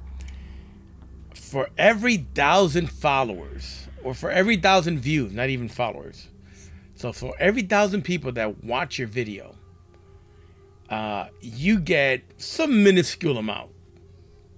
for 1.36 1.69
every 1.77 2.17
thousand 2.17 2.89
followers, 2.89 3.88
or 4.03 4.13
for 4.13 4.29
every 4.29 4.57
thousand 4.57 4.99
views, 4.99 5.33
not 5.33 5.49
even 5.49 5.67
followers, 5.69 6.27
so 6.95 7.11
for 7.11 7.33
every 7.39 7.63
thousand 7.63 8.03
people 8.03 8.31
that 8.33 8.63
watch 8.63 8.99
your 8.99 9.07
video, 9.07 9.55
uh, 10.89 11.27
you 11.41 11.79
get 11.79 12.21
some 12.37 12.83
minuscule 12.83 13.37
amount, 13.37 13.71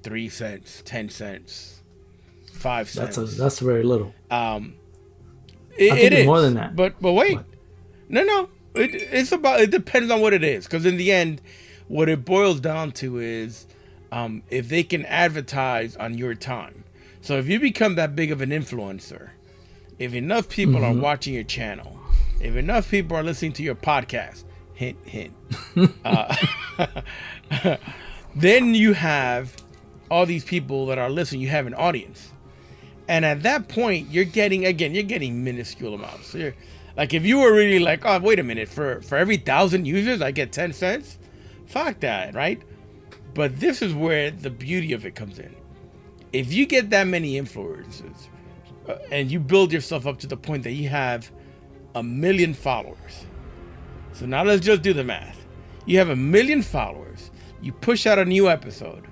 three 0.03 0.29
cents, 0.29 0.81
ten 0.85 1.09
cents, 1.09 1.81
five 2.51 2.89
cents. 2.89 3.15
That's 3.15 3.33
a 3.33 3.35
that's 3.37 3.59
very 3.59 3.83
little. 3.83 4.13
Um, 4.29 4.75
it, 5.77 5.91
I 5.91 5.95
think 5.95 6.11
it's 6.13 6.25
more 6.25 6.41
than 6.41 6.55
that. 6.55 6.75
But 6.75 7.01
but 7.01 7.13
wait, 7.13 7.37
What? 7.37 7.45
no 8.09 8.23
no, 8.23 8.49
it, 8.75 8.93
it's 8.93 9.31
about 9.31 9.61
it 9.61 9.71
depends 9.71 10.11
on 10.11 10.21
what 10.21 10.33
it 10.33 10.43
is 10.43 10.65
because 10.65 10.85
in 10.85 10.97
the 10.97 11.11
end, 11.11 11.41
what 11.87 12.09
it 12.09 12.25
boils 12.25 12.59
down 12.59 12.91
to 12.93 13.19
is 13.19 13.67
um, 14.11 14.43
if 14.49 14.69
they 14.69 14.83
can 14.83 15.05
advertise 15.05 15.95
on 15.95 16.17
your 16.17 16.35
time. 16.35 16.83
So 17.21 17.37
if 17.37 17.47
you 17.47 17.59
become 17.59 17.95
that 17.95 18.15
big 18.15 18.31
of 18.31 18.41
an 18.41 18.51
influencer, 18.51 19.29
if 19.99 20.13
enough 20.13 20.49
people 20.49 20.75
Mm-hmm. 20.75 20.99
are 20.99 21.01
watching 21.01 21.33
your 21.33 21.43
channel, 21.43 21.97
if 22.41 22.55
enough 22.55 22.89
people 22.89 23.15
are 23.17 23.23
listening 23.23 23.53
to 23.53 23.63
your 23.63 23.75
podcast, 23.75 24.43
hint 24.73 24.97
hint, 25.05 25.33
uh, 26.05 26.35
then 28.35 28.73
you 28.75 28.93
have 28.93 29.55
all 30.11 30.25
these 30.25 30.43
people 30.45 30.85
that 30.87 30.97
are 30.97 31.09
listening. 31.09 31.41
You 31.41 31.49
have 31.49 31.67
an 31.67 31.73
audience. 31.73 32.31
And 33.07 33.23
at 33.23 33.43
that 33.43 33.67
point, 33.67 34.09
you're 34.09 34.25
getting 34.25 34.65
again, 34.65 34.93
you're 34.93 35.03
getting 35.03 35.43
minuscule 35.43 35.93
amounts. 35.93 36.27
So 36.27 36.37
you're, 36.39 36.55
like 36.97 37.13
if 37.13 37.23
you 37.25 37.39
were 37.39 37.53
really 37.53 37.79
like, 37.79 38.01
oh, 38.05 38.19
wait 38.19 38.39
a 38.39 38.43
minute, 38.43 38.67
for 38.67 39.01
for 39.01 39.17
every 39.17 39.37
thousand 39.37 39.85
users, 39.85 40.21
I 40.21 40.31
get 40.31 40.51
ten 40.51 40.73
cents. 40.73 41.17
Fuck 41.67 41.99
that, 42.01 42.33
right? 42.35 42.61
But 43.33 43.59
this 43.59 43.81
is 43.81 43.93
where 43.93 44.31
the 44.31 44.49
beauty 44.49 44.93
of 44.93 45.05
it 45.05 45.13
comes 45.15 45.39
in. 45.39 45.53
If 46.31 46.53
you 46.53 46.65
get 46.65 46.89
that 46.91 47.05
many 47.07 47.33
influencers, 47.39 48.27
uh, 48.87 48.95
and 49.11 49.31
you 49.31 49.39
build 49.39 49.71
yourself 49.71 50.05
up 50.07 50.19
to 50.19 50.27
the 50.27 50.37
point 50.37 50.63
that 50.63 50.71
you 50.73 50.89
have 50.89 51.31
a 51.95 52.03
million 52.03 52.53
followers. 52.53 53.25
So 54.13 54.25
now 54.25 54.43
let's 54.43 54.65
just 54.65 54.81
do 54.81 54.93
the 54.93 55.03
math. 55.03 55.45
You 55.85 55.97
have 55.99 56.09
a 56.09 56.15
million 56.15 56.61
followers. 56.61 57.31
You 57.61 57.71
push 57.71 58.05
out 58.05 58.19
a 58.19 58.25
new 58.25 58.49
episode, 58.49 59.05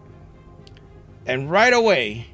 and 1.25 1.49
right 1.49 1.73
away 1.73 2.27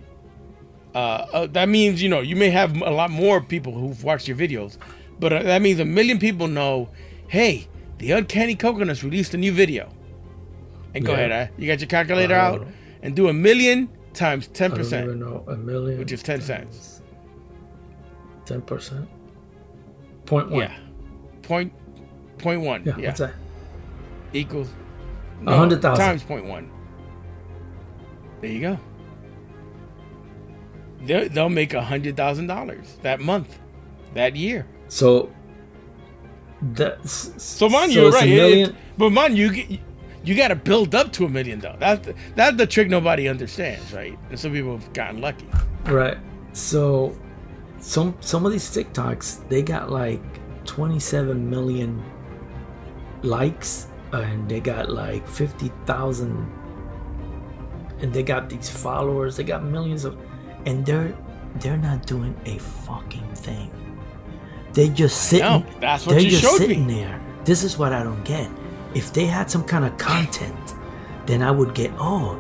uh, 0.96 0.98
uh, 0.98 1.48
that 1.48 1.70
means 1.70 2.02
you 2.02 2.10
know 2.10 2.20
you 2.22 2.36
may 2.36 2.50
have 2.50 2.76
a 2.82 2.90
lot 2.90 3.12
more 3.12 3.42
people 3.42 3.74
who've 3.74 4.04
watched 4.04 4.28
your 4.28 4.36
videos, 4.38 4.78
but 5.20 5.32
uh, 5.32 5.44
that 5.44 5.62
means 5.62 5.80
a 5.80 5.86
million 5.86 6.18
people 6.20 6.48
know, 6.48 6.90
hey, 7.28 7.68
the 8.00 8.12
Uncanny 8.12 8.56
Coconuts 8.56 9.04
released 9.04 9.34
a 9.34 9.38
new 9.38 9.52
video. 9.52 9.94
And 10.96 11.06
go 11.06 11.12
Yeah. 11.12 11.18
ahead, 11.20 11.32
uh, 11.32 11.52
you 11.58 11.68
got 11.68 11.80
your 11.80 11.88
calculator 11.88 12.34
out, 12.34 12.68
and 13.04 13.16
do 13.16 13.28
a 13.30 13.34
million 13.34 13.88
times 14.14 14.48
ten 14.48 14.72
I 14.72 14.76
don't 14.76 14.86
even 14.86 15.00
percent, 15.08 15.20
know 15.20 15.44
a 15.48 15.56
million, 15.56 16.00
which 16.00 16.12
is 16.12 16.24
ten 16.24 16.42
cents. 16.42 16.99
Ten 18.50 18.62
percent, 18.62 19.08
point 20.26 20.50
one. 20.50 20.62
Yeah, 20.62 20.76
point 21.44 21.72
point 22.40 22.62
one. 22.62 22.84
Yeah, 22.86 22.98
Yeah, 22.98 23.08
what's 23.08 23.20
that? 23.20 23.34
equals 24.34 24.70
A 25.46 25.56
hundred 25.56 25.82
thousand. 25.82 26.04
times 26.06 26.24
point 26.24 26.46
one. 26.46 26.70
There 28.42 28.52
you 28.52 28.62
go. 28.62 28.80
They'll, 31.02 31.30
they'll 31.30 31.50
make 31.50 31.74
a 31.74 31.82
hundred 31.82 32.18
thousand 32.18 32.48
dollars 32.48 32.98
that 33.04 33.20
month, 33.22 33.58
that 34.16 34.36
year. 34.36 34.66
So 34.90 35.32
that's 36.62 37.32
So 37.42 37.70
man, 37.70 37.90
so 37.90 38.02
you're 38.02 38.12
right? 38.12 38.28
million- 38.30 38.70
it- 38.72 38.76
but 38.98 39.12
man, 39.12 39.36
you, 39.36 39.50
you, 39.52 39.78
you 40.26 40.36
got 40.36 40.50
to 40.50 40.56
build 40.56 40.94
up 40.94 41.14
to 41.14 41.26
a 41.26 41.30
million 41.30 41.60
though. 41.60 41.76
That's 41.80 42.06
the, 42.06 42.16
that's 42.36 42.58
the 42.58 42.68
trick 42.68 42.90
nobody 42.90 43.30
understands, 43.30 43.94
right? 43.94 44.18
And 44.30 44.38
some 44.38 44.52
people 44.52 44.78
have 44.78 44.92
gotten 44.94 45.22
lucky. 45.22 45.48
Right. 45.86 46.18
So 46.52 47.18
some 47.80 48.16
some 48.20 48.46
of 48.46 48.52
these 48.52 48.70
TikToks 48.70 49.48
they 49.50 49.62
got 49.62 49.92
like 49.92 50.22
27 50.66 51.50
million 51.50 52.04
likes 53.24 53.88
and 54.12 54.50
they 54.50 54.60
got 54.60 54.90
like 54.90 55.28
50,000 55.28 56.60
and 58.02 58.14
they 58.14 58.24
got 58.24 58.50
these 58.50 58.70
followers, 58.70 59.36
they 59.36 59.44
got 59.44 59.64
millions 59.64 60.06
of 60.06 60.18
and 60.66 60.86
they're 60.86 61.16
they're 61.56 61.78
not 61.78 62.06
doing 62.06 62.36
a 62.46 62.58
fucking 62.60 63.28
thing. 63.34 63.72
They 64.74 64.90
just 64.90 65.30
sitting. 65.30 65.66
That's 65.80 66.06
what 66.06 66.14
they're 66.14 66.22
you 66.22 66.30
just 66.30 66.44
showed 66.44 66.58
sitting 66.58 66.86
me. 66.86 67.02
there. 67.02 67.20
This 67.44 67.64
is 67.64 67.78
what 67.78 67.92
I 67.92 68.04
don't 68.04 68.24
get. 68.24 68.50
If 68.94 69.14
they 69.14 69.26
had 69.26 69.50
some 69.50 69.64
kind 69.64 69.86
of 69.86 69.98
content, 69.98 70.76
then 71.26 71.42
I 71.42 71.52
would 71.52 71.74
get 71.74 71.92
oh, 71.98 72.40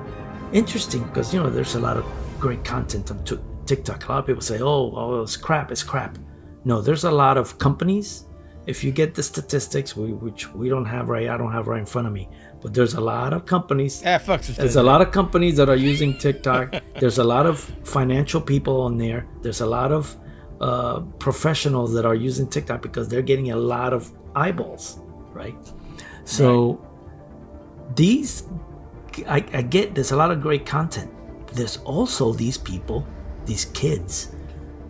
interesting 0.54 1.04
because 1.04 1.34
you 1.34 1.42
know 1.42 1.50
there's 1.50 1.76
a 1.76 1.80
lot 1.80 1.98
of 1.98 2.06
great 2.40 2.64
content 2.64 3.10
on 3.12 3.24
Tik- 3.24 3.40
TikTok. 3.70 4.08
A 4.08 4.12
lot 4.12 4.20
of 4.20 4.26
people 4.26 4.42
say 4.42 4.60
oh, 4.60 4.94
oh 4.96 5.22
it's 5.22 5.38
crap, 5.38 5.72
it's 5.72 5.84
crap. 5.84 6.18
No, 6.66 6.82
there's 6.82 7.06
a 7.06 7.12
lot 7.12 7.38
of 7.38 7.58
companies. 7.58 8.26
If 8.66 8.84
you 8.84 8.92
get 8.92 9.16
the 9.16 9.24
statistics, 9.24 9.96
we, 9.96 10.14
which 10.14 10.42
we 10.54 10.70
don't 10.70 10.86
have 10.86 11.10
right, 11.10 11.28
I 11.30 11.38
don't 11.38 11.52
have 11.52 11.68
right 11.68 11.80
in 11.80 11.86
front 11.86 12.08
of 12.08 12.14
me, 12.14 12.30
but 12.62 12.74
there's 12.74 12.94
a 12.94 13.02
lot 13.02 13.34
of 13.34 13.46
companies 13.46 14.04
Ah, 14.06 14.18
fuck 14.18 14.42
there's 14.42 14.76
a 14.76 14.84
lot 14.84 15.02
of 15.02 15.12
companies 15.12 15.56
that 15.58 15.70
are 15.70 15.82
using 15.92 16.12
TikTok. 16.18 16.76
There's 17.00 17.18
a 17.18 17.24
lot 17.24 17.46
of 17.46 17.56
financial 17.98 18.42
people 18.42 18.82
on 18.82 18.98
there. 18.98 19.26
There's 19.42 19.62
a 19.62 19.66
lot 19.66 19.92
of 19.94 20.16
uh, 20.60 21.00
professionals 21.28 21.94
that 21.94 22.06
are 22.06 22.16
using 22.16 22.48
TikTok 22.48 22.82
because 22.82 23.08
they're 23.08 23.28
getting 23.32 23.52
a 23.52 23.56
lot 23.56 23.94
of 23.94 24.12
eyeballs, 24.36 25.00
right? 25.32 25.56
So 26.26 26.82
these, 27.96 28.44
I, 29.28 29.38
I 29.54 29.62
get 29.62 29.96
there's 29.96 30.12
a 30.12 30.18
lot 30.18 30.32
of 30.32 30.42
great 30.42 30.66
content. 30.66 31.10
There's 31.54 31.78
also 31.78 32.34
these 32.34 32.58
people, 32.58 33.08
these 33.50 33.66
kids, 33.66 34.30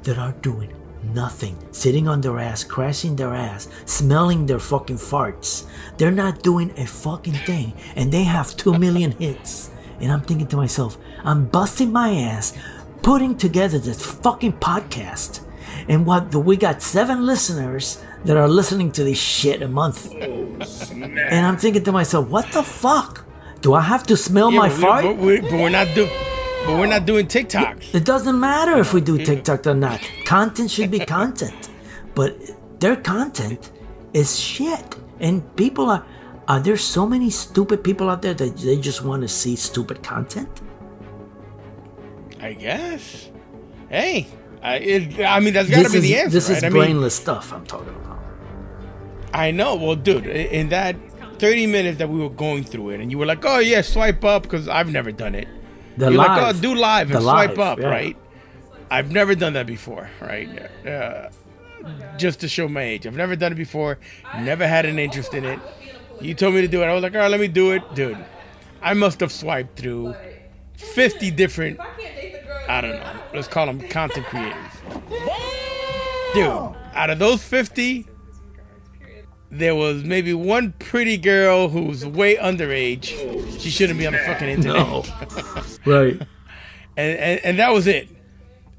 that 0.03 0.17
are 0.19 0.33
doing 0.43 0.71
nothing, 1.13 1.55
sitting 1.71 2.07
on 2.07 2.21
their 2.21 2.37
ass, 2.39 2.63
crashing 2.63 3.15
their 3.15 3.33
ass, 3.33 3.67
smelling 3.85 4.45
their 4.45 4.59
fucking 4.59 4.97
farts. 4.97 5.65
They're 5.97 6.11
not 6.11 6.43
doing 6.43 6.71
a 6.77 6.85
fucking 6.85 7.33
thing, 7.47 7.73
and 7.95 8.11
they 8.11 8.23
have 8.23 8.55
two 8.55 8.77
million 8.77 9.11
hits. 9.13 9.71
And 10.01 10.11
I'm 10.11 10.21
thinking 10.21 10.47
to 10.47 10.57
myself, 10.57 10.97
I'm 11.23 11.45
busting 11.47 11.91
my 11.91 12.11
ass, 12.13 12.53
putting 13.01 13.35
together 13.37 13.79
this 13.79 14.01
fucking 14.05 14.53
podcast, 14.59 15.41
and 15.87 16.05
what? 16.05 16.33
We 16.35 16.55
got 16.57 16.81
seven 16.81 17.25
listeners 17.25 18.01
that 18.25 18.35
are 18.37 18.47
listening 18.47 18.91
to 18.93 19.03
this 19.03 19.17
shit 19.17 19.61
a 19.61 19.67
month. 19.67 20.11
Oh, 20.13 20.57
and 20.91 21.45
I'm 21.45 21.57
thinking 21.57 21.83
to 21.85 21.91
myself, 21.91 22.27
what 22.29 22.51
the 22.51 22.63
fuck? 22.63 23.25
Do 23.61 23.73
I 23.73 23.81
have 23.81 24.03
to 24.07 24.15
smell 24.17 24.51
Yeah, 24.51 24.59
my 24.59 24.67
we, 24.69 24.75
fart? 24.83 25.17
we, 25.17 25.39
but 25.41 25.51
we're 25.51 25.69
not 25.69 25.87
doing. 25.95 26.11
But 26.65 26.77
we're 26.77 26.85
not 26.85 27.05
doing 27.05 27.25
TikToks. 27.27 27.95
It 27.95 28.05
doesn't 28.05 28.39
matter 28.39 28.77
if 28.79 28.93
we 28.93 29.01
do 29.01 29.15
mm-hmm. 29.15 29.25
TikTok 29.25 29.65
or 29.67 29.73
not. 29.73 30.01
Content 30.25 30.69
should 30.69 30.91
be 30.91 30.99
content. 30.99 31.69
But 32.15 32.35
their 32.79 32.95
content 32.95 33.71
is 34.13 34.39
shit. 34.39 34.95
And 35.19 35.55
people 35.55 35.89
are 35.89 36.05
are 36.47 36.59
there 36.59 36.77
so 36.77 37.05
many 37.05 37.29
stupid 37.29 37.83
people 37.83 38.09
out 38.09 38.23
there 38.23 38.33
that 38.33 38.57
they 38.57 38.77
just 38.77 39.03
want 39.03 39.21
to 39.21 39.27
see 39.27 39.55
stupid 39.55 40.01
content? 40.01 40.49
I 42.39 42.53
guess. 42.53 43.29
Hey, 43.87 44.27
I, 44.61 44.75
it, 44.77 45.25
I 45.25 45.39
mean 45.39 45.53
that's 45.53 45.69
got 45.69 45.85
to 45.85 45.91
be 45.91 45.97
is 45.97 46.03
the 46.03 46.15
answer. 46.17 46.29
this 46.31 46.49
right? 46.49 46.57
is 46.57 46.63
I 46.63 46.69
mean, 46.69 46.77
brainless 46.77 47.15
stuff 47.15 47.53
I'm 47.53 47.65
talking 47.65 47.95
about. 47.95 48.19
I 49.33 49.51
know. 49.51 49.75
Well, 49.75 49.95
dude, 49.95 50.25
in 50.25 50.69
that 50.69 50.95
30 51.37 51.67
minutes 51.67 51.97
that 51.99 52.09
we 52.09 52.19
were 52.19 52.29
going 52.29 52.63
through 52.63 52.89
it, 52.91 52.99
and 52.99 53.11
you 53.11 53.17
were 53.17 53.25
like, 53.25 53.45
"Oh 53.45 53.59
yeah, 53.59 53.81
swipe 53.81 54.23
up," 54.23 54.43
because 54.43 54.67
I've 54.67 54.91
never 54.91 55.11
done 55.11 55.35
it. 55.35 55.47
The 55.99 56.05
You're 56.11 56.17
live. 56.17 56.41
like, 56.41 56.55
"Oh, 56.55 56.61
do 56.61 56.75
live 56.75 57.07
and 57.11 57.17
The 57.17 57.21
swipe 57.21 57.49
live, 57.57 57.59
up," 57.59 57.79
yeah. 57.79 57.87
right? 57.89 58.17
I've 58.89 59.11
never 59.11 59.35
done 59.35 59.53
that 59.53 59.65
before, 59.67 60.09
right? 60.21 60.49
Uh, 60.87 61.29
just 62.17 62.39
to 62.39 62.47
show 62.47 62.67
my 62.69 62.81
age, 62.83 63.05
I've 63.05 63.15
never 63.17 63.35
done 63.35 63.51
it 63.51 63.55
before. 63.55 63.99
Never 64.39 64.65
had 64.67 64.85
an 64.85 64.97
interest 64.97 65.33
in 65.33 65.43
it. 65.45 65.59
You 66.21 66.33
told 66.33 66.55
me 66.55 66.61
to 66.61 66.67
do 66.67 66.81
it. 66.81 66.85
I 66.85 66.93
was 66.93 67.03
like, 67.03 67.13
"All 67.15 67.19
right, 67.21 67.31
let 67.31 67.39
me 67.39 67.47
do 67.49 67.71
it, 67.71 67.83
dude." 67.95 68.17
I 68.81 68.93
must 68.93 69.19
have 69.19 69.31
swiped 69.31 69.77
through 69.77 70.15
50 70.75 71.31
different. 71.31 71.79
I 72.69 72.79
don't 72.81 72.91
know. 72.99 73.13
Let's 73.33 73.47
call 73.49 73.65
them 73.65 73.81
content 73.89 74.25
creators. 74.27 74.55
Dude, 76.33 76.45
out 76.93 77.09
of 77.09 77.19
those 77.19 77.43
50, 77.43 78.05
there 79.51 79.73
was 79.75 80.03
maybe 80.03 80.33
one 80.33 80.73
pretty 80.79 81.17
girl 81.17 81.69
who 81.69 81.83
was 81.83 82.05
way 82.05 82.35
underage. 82.35 83.05
She 83.59 83.69
shouldn't 83.69 83.97
be 83.99 84.05
on 84.07 84.13
the 84.13 84.19
fucking 84.19 84.47
internet. 84.49 84.75
No. 84.87 85.03
right. 85.85 86.21
And, 86.97 87.17
and 87.17 87.39
and 87.45 87.59
that 87.59 87.69
was 87.71 87.87
it. 87.87 88.09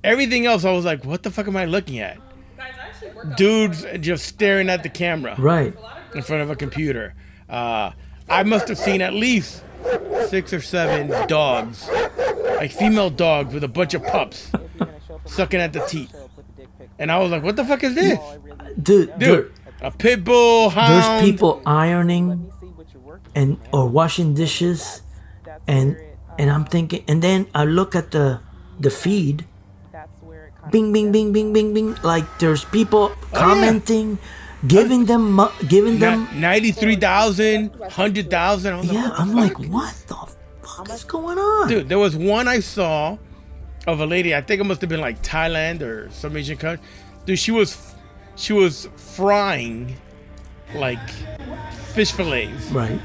Everything 0.05 0.45
else, 0.45 0.67
I 0.67 0.73
was 0.73 0.85
like, 0.85 1.07
what 1.07 1.23
the 1.23 1.31
fuck 1.31 1.49
am 1.49 1.57
I 1.57 1.65
looking 1.65 2.01
at? 2.01 2.19
Dudes 3.37 3.87
just 4.01 4.27
staring 4.27 4.69
at 4.69 4.83
the 4.83 4.91
camera 4.91 5.35
Right. 5.39 5.75
in 6.15 6.21
front 6.23 6.43
of 6.43 6.51
a 6.51 6.57
computer. 6.57 7.15
Uh, 7.49 7.93
I 8.29 8.43
must 8.43 8.69
have 8.69 8.77
seen 8.77 9.01
at 9.01 9.15
least 9.15 9.63
six 10.29 10.53
or 10.53 10.61
seven 10.61 11.09
dogs, 11.29 11.89
like 12.57 12.73
female 12.73 13.09
dogs 13.11 13.55
with 13.55 13.65
a 13.65 13.69
bunch 13.69 13.95
of 13.95 14.03
pups, 14.05 14.51
sucking 15.25 15.61
at 15.61 15.73
the 15.73 15.81
teeth. 15.87 16.15
And 16.99 17.11
I 17.11 17.19
was 17.21 17.31
like, 17.31 17.43
what 17.43 17.57
the 17.57 17.65
fuck 17.65 17.83
is 17.85 17.95
this? 17.95 18.19
Dude, 18.83 19.09
there- 19.19 19.43
Dude, 19.45 19.53
a 19.83 19.91
pit 19.91 20.25
bull 20.25 20.71
hound. 20.71 20.93
there's 20.93 21.23
people 21.23 21.63
ironing 21.67 22.53
and 23.35 23.59
or 23.73 23.89
washing 23.89 24.35
dishes 24.35 25.03
and 25.67 25.97
and 26.39 26.51
I'm 26.51 26.65
thinking 26.65 27.05
and 27.09 27.23
then 27.23 27.47
I 27.55 27.65
look 27.65 27.95
at 27.95 28.11
the 28.11 28.41
the 28.79 28.91
feed 28.91 29.47
bing 30.71 30.93
bing 30.93 31.13
bing 31.13 31.33
bing 31.33 31.53
bing 31.53 31.75
bing 31.75 31.95
like 32.03 32.25
there's 32.39 32.65
people 32.65 33.13
oh, 33.13 33.29
commenting 33.33 34.19
giving 34.67 35.07
them 35.07 35.41
giving 35.69 35.99
them 35.99 36.29
Ni- 36.35 36.41
93,000, 36.41 37.79
100,000. 37.79 38.85
Yeah, 38.85 39.09
like, 39.09 39.21
I'm 39.21 39.35
like 39.35 39.59
what 39.59 39.95
the 40.07 40.15
fuck 40.63 40.91
is 40.91 41.05
going 41.05 41.39
on 41.39 41.69
Dude, 41.69 41.89
there 41.89 41.99
was 41.99 42.17
one 42.17 42.47
I 42.49 42.61
saw 42.61 43.17
of 43.87 44.01
a 44.01 44.07
lady. 44.07 44.35
I 44.35 44.43
think 44.43 44.61
it 44.61 44.65
must 44.65 44.81
have 44.83 44.91
been 44.91 45.01
like 45.01 45.23
Thailand 45.23 45.81
or 45.83 46.11
some 46.11 46.37
Asian 46.37 46.59
country. 46.59 46.85
Dude, 47.25 47.39
she 47.39 47.51
was 47.51 47.95
she 48.37 48.53
was 48.53 48.89
frying 48.97 49.97
like 50.75 51.01
fish 51.95 52.13
fillets. 52.13 52.71
Right. 52.71 53.01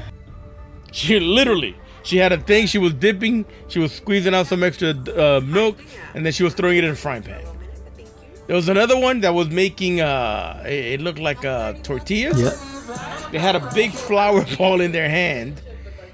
She 0.92 1.20
literally 1.20 1.76
she 2.06 2.18
had 2.18 2.32
a 2.32 2.38
thing. 2.38 2.66
She 2.66 2.78
was 2.78 2.94
dipping. 2.94 3.44
She 3.66 3.80
was 3.80 3.92
squeezing 3.92 4.32
out 4.32 4.46
some 4.46 4.62
extra 4.62 4.90
uh, 4.90 5.40
milk, 5.40 5.76
and 6.14 6.24
then 6.24 6.32
she 6.32 6.44
was 6.44 6.54
throwing 6.54 6.78
it 6.78 6.84
in 6.84 6.90
a 6.90 6.94
frying 6.94 7.24
pan. 7.24 7.44
There 8.46 8.54
was 8.54 8.68
another 8.68 8.96
one 8.98 9.20
that 9.22 9.34
was 9.34 9.48
making. 9.50 10.00
Uh, 10.00 10.62
it, 10.64 11.00
looked 11.00 11.18
like 11.18 11.44
uh, 11.44 11.72
tortillas. 11.82 12.40
Yeah. 12.40 13.28
They 13.32 13.38
had 13.38 13.56
a 13.56 13.70
big 13.74 13.90
flour 13.90 14.46
ball 14.56 14.80
in 14.80 14.92
their 14.92 15.08
hand, 15.08 15.60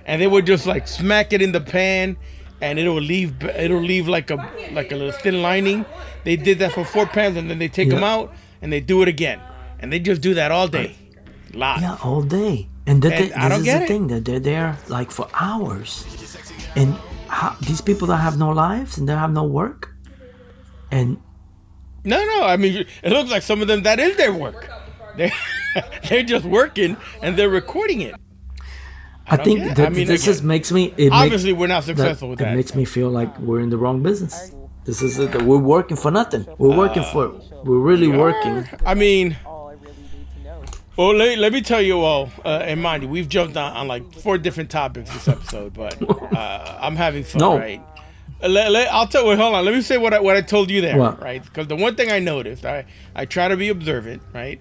and 0.07 0.23
they 0.23 0.27
would 0.27 0.47
just 0.47 0.67
like 0.67 0.89
smack 0.89 1.35
it 1.35 1.43
in 1.43 1.53
the 1.53 1.61
pan, 1.61 2.17
and 2.63 2.79
it'll 2.79 2.95
leave. 2.95 3.45
It'll 3.45 3.83
leave 3.83 4.09
like 4.09 4.31
a 4.31 4.37
like 4.73 4.93
a 4.93 4.97
little 4.97 5.13
thin 5.13 5.43
lining. 5.43 5.85
They 6.25 6.37
did 6.37 6.59
that 6.61 6.73
for 6.73 6.87
four 6.87 7.05
pans, 7.05 7.37
and 7.37 7.51
then 7.51 7.59
they 7.59 7.69
take 7.69 7.91
them 7.91 8.03
out 8.03 8.33
and 8.63 8.73
they 8.73 8.81
do 8.81 9.03
it 9.03 9.09
again, 9.09 9.41
and 9.81 9.93
they 9.93 9.99
just 9.99 10.23
do 10.23 10.35
that 10.35 10.51
all 10.51 10.69
day, 10.69 10.97
live. 11.53 11.81
Yeah, 11.83 11.99
all 12.03 12.23
day. 12.23 12.69
And, 12.87 13.03
that 13.03 13.13
And 13.13 13.35
I 13.35 13.49
this 13.51 13.59
is 13.59 13.65
the 13.67 13.83
it. 13.85 13.89
thing 13.89 14.07
that 14.09 14.25
they're 14.25 14.41
there 14.41 14.79
like 14.89 15.11
for 15.11 15.29
hours, 15.35 16.07
and 16.75 16.95
how, 17.29 17.55
these 17.61 17.81
people 17.81 18.09
that 18.09 18.17
have 18.17 18.39
no 18.39 18.51
lives 18.51 18.99
and 18.99 19.09
they 19.09 19.13
have 19.15 19.33
no 19.33 19.45
work, 19.45 19.95
and 20.91 21.19
No, 22.05 22.19
no. 22.25 22.43
I 22.43 22.57
mean, 22.57 22.85
it 23.03 23.11
looks 23.13 23.31
like 23.31 23.43
some 23.43 23.63
of 23.63 23.69
them 23.69 23.83
that 23.85 24.01
is 24.01 24.17
their 24.17 24.33
work. 24.33 24.69
They 25.17 25.31
they're 26.09 26.23
just 26.23 26.45
working 26.47 26.97
and 27.23 27.37
they're 27.37 27.49
recording 27.51 28.01
it. 28.01 28.15
I, 29.27 29.37
don't 29.37 29.45
think 29.45 29.77
that 29.77 29.87
I 29.87 29.89
mean, 29.91 30.07
this 30.07 30.23
again, 30.23 30.33
just 30.35 30.43
makes 30.43 30.73
me. 30.73 30.93
It 30.97 31.13
Obviously, 31.13 31.53
makes, 31.53 31.61
we're 31.61 31.67
not 31.69 31.85
that, 31.85 31.97
successful 31.97 32.29
with 32.31 32.39
that. 32.41 32.53
it 32.53 32.57
makes 32.57 32.75
me 32.75 32.85
feel 32.85 33.11
like 33.11 33.39
we're 33.39 33.61
in 33.61 33.71
the 33.71 33.77
wrong 33.79 34.03
business. 34.03 34.53
This 34.85 35.01
is 35.03 35.19
it. 35.19 35.43
We're 35.43 35.59
working 35.59 35.97
for 35.97 36.11
nothing. 36.11 36.47
We're 36.59 36.77
working 36.77 37.05
for. 37.05 37.29
We're 37.65 37.79
really 37.79 38.09
working. 38.09 38.69
I 38.85 38.95
mean, 38.95 39.37
well, 40.97 41.15
let, 41.15 41.39
let 41.39 41.53
me 41.53 41.61
tell 41.63 41.81
you 41.81 42.01
all, 42.01 42.31
uh, 42.45 42.49
and 42.65 42.83
mind 42.83 43.05
you, 43.05 43.09
we've 43.09 43.29
jumped 43.29 43.57
on, 43.57 43.77
on 43.77 43.89
like 43.89 44.13
four 44.13 44.39
different 44.39 44.71
topics 44.71 45.11
this 45.13 45.29
episode, 45.29 45.73
but 45.73 45.97
uh, 46.37 46.79
I'm 46.81 46.97
having 46.97 47.23
fun, 47.25 47.41
No. 47.41 47.59
right? 47.59 47.81
Uh, 48.43 48.49
Let, 48.49 48.73
let- 48.73 48.93
I'll 48.93 49.07
tell. 49.07 49.27
Wait, 49.27 49.39
hold 49.39 49.55
on. 49.55 49.65
Let 49.65 49.73
me 49.75 49.83
say 49.83 49.99
what 49.99 50.13
I, 50.13 50.21
what 50.21 50.37
I 50.37 50.41
told 50.41 50.69
you 50.71 50.81
there, 50.81 50.99
What? 50.99 51.23
right? 51.23 51.43
Because 51.43 51.69
the 51.69 51.77
one 51.77 51.95
thing 51.95 52.11
I 52.11 52.19
noticed, 52.19 52.65
I 52.67 52.85
I 53.15 53.25
try 53.25 53.47
to 53.49 53.57
be 53.57 53.69
observant, 53.69 54.21
right? 54.35 54.61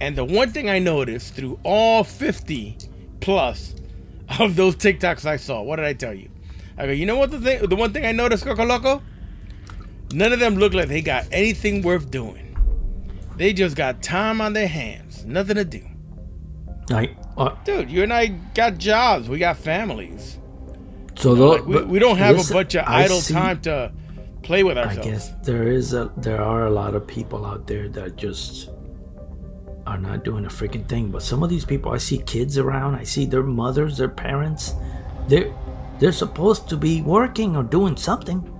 And 0.00 0.16
the 0.16 0.24
one 0.24 0.50
thing 0.50 0.68
I 0.68 0.78
noticed 0.80 1.34
through 1.34 1.58
all 1.62 2.02
50 2.04 2.76
plus 3.20 3.74
of 4.40 4.56
those 4.56 4.74
TikToks 4.76 5.24
I 5.24 5.36
saw, 5.36 5.62
what 5.62 5.76
did 5.76 5.84
I 5.86 5.92
tell 5.94 6.12
you? 6.12 6.28
I 6.76 6.86
go, 6.86 6.92
you 6.92 7.06
know 7.06 7.16
what 7.16 7.30
the 7.30 7.40
thing, 7.40 7.66
the 7.66 7.76
one 7.76 7.92
thing 7.94 8.04
I 8.04 8.12
noticed, 8.12 8.44
Coco 8.44 8.64
Loco? 8.66 9.02
None 10.12 10.32
of 10.32 10.40
them 10.40 10.56
look 10.56 10.72
like 10.74 10.88
they 10.88 11.02
got 11.02 11.26
anything 11.32 11.82
worth 11.82 12.10
doing. 12.10 12.56
They 13.36 13.52
just 13.52 13.76
got 13.76 14.02
time 14.02 14.40
on 14.40 14.52
their 14.52 14.68
hands, 14.68 15.24
nothing 15.24 15.56
to 15.56 15.64
do. 15.64 15.82
Like, 16.88 17.16
uh, 17.36 17.54
Dude, 17.64 17.90
you 17.90 18.02
and 18.02 18.12
I 18.12 18.26
got 18.54 18.78
jobs, 18.78 19.28
we 19.28 19.38
got 19.38 19.56
families. 19.56 20.38
so 21.16 21.34
though, 21.34 21.50
Like, 21.52 21.66
we, 21.66 21.82
we 21.84 21.98
don't 21.98 22.16
have 22.18 22.38
a 22.38 22.52
bunch 22.52 22.74
of 22.74 22.84
idle 22.86 23.20
see- 23.20 23.34
time 23.34 23.60
to 23.62 23.92
play 24.42 24.62
with 24.62 24.78
ourselves. 24.78 25.06
I 25.06 25.10
guess 25.10 25.32
there 25.42 25.66
is 25.66 25.92
a 25.92 26.12
there 26.16 26.40
are 26.40 26.66
a 26.66 26.70
lot 26.70 26.94
of 26.94 27.06
people 27.06 27.44
out 27.44 27.66
there 27.66 27.88
that 27.88 28.16
just 28.16 28.70
are 29.86 29.98
not 29.98 30.24
doing 30.24 30.44
a 30.44 30.48
freaking 30.48 30.88
thing. 30.88 31.10
But 31.10 31.22
some 31.22 31.42
of 31.42 31.50
these 31.50 31.64
people, 31.64 31.92
I 31.92 31.98
see 31.98 32.18
kids 32.18 32.56
around. 32.56 32.94
I 32.94 33.02
see 33.04 33.26
their 33.26 33.42
mothers, 33.42 33.98
their 33.98 34.08
parents. 34.08 34.74
They're 35.28 35.52
they're 35.98 36.12
supposed 36.12 36.68
to 36.68 36.76
be 36.76 37.02
working 37.02 37.56
or 37.56 37.64
doing 37.64 37.96
something. 37.96 38.52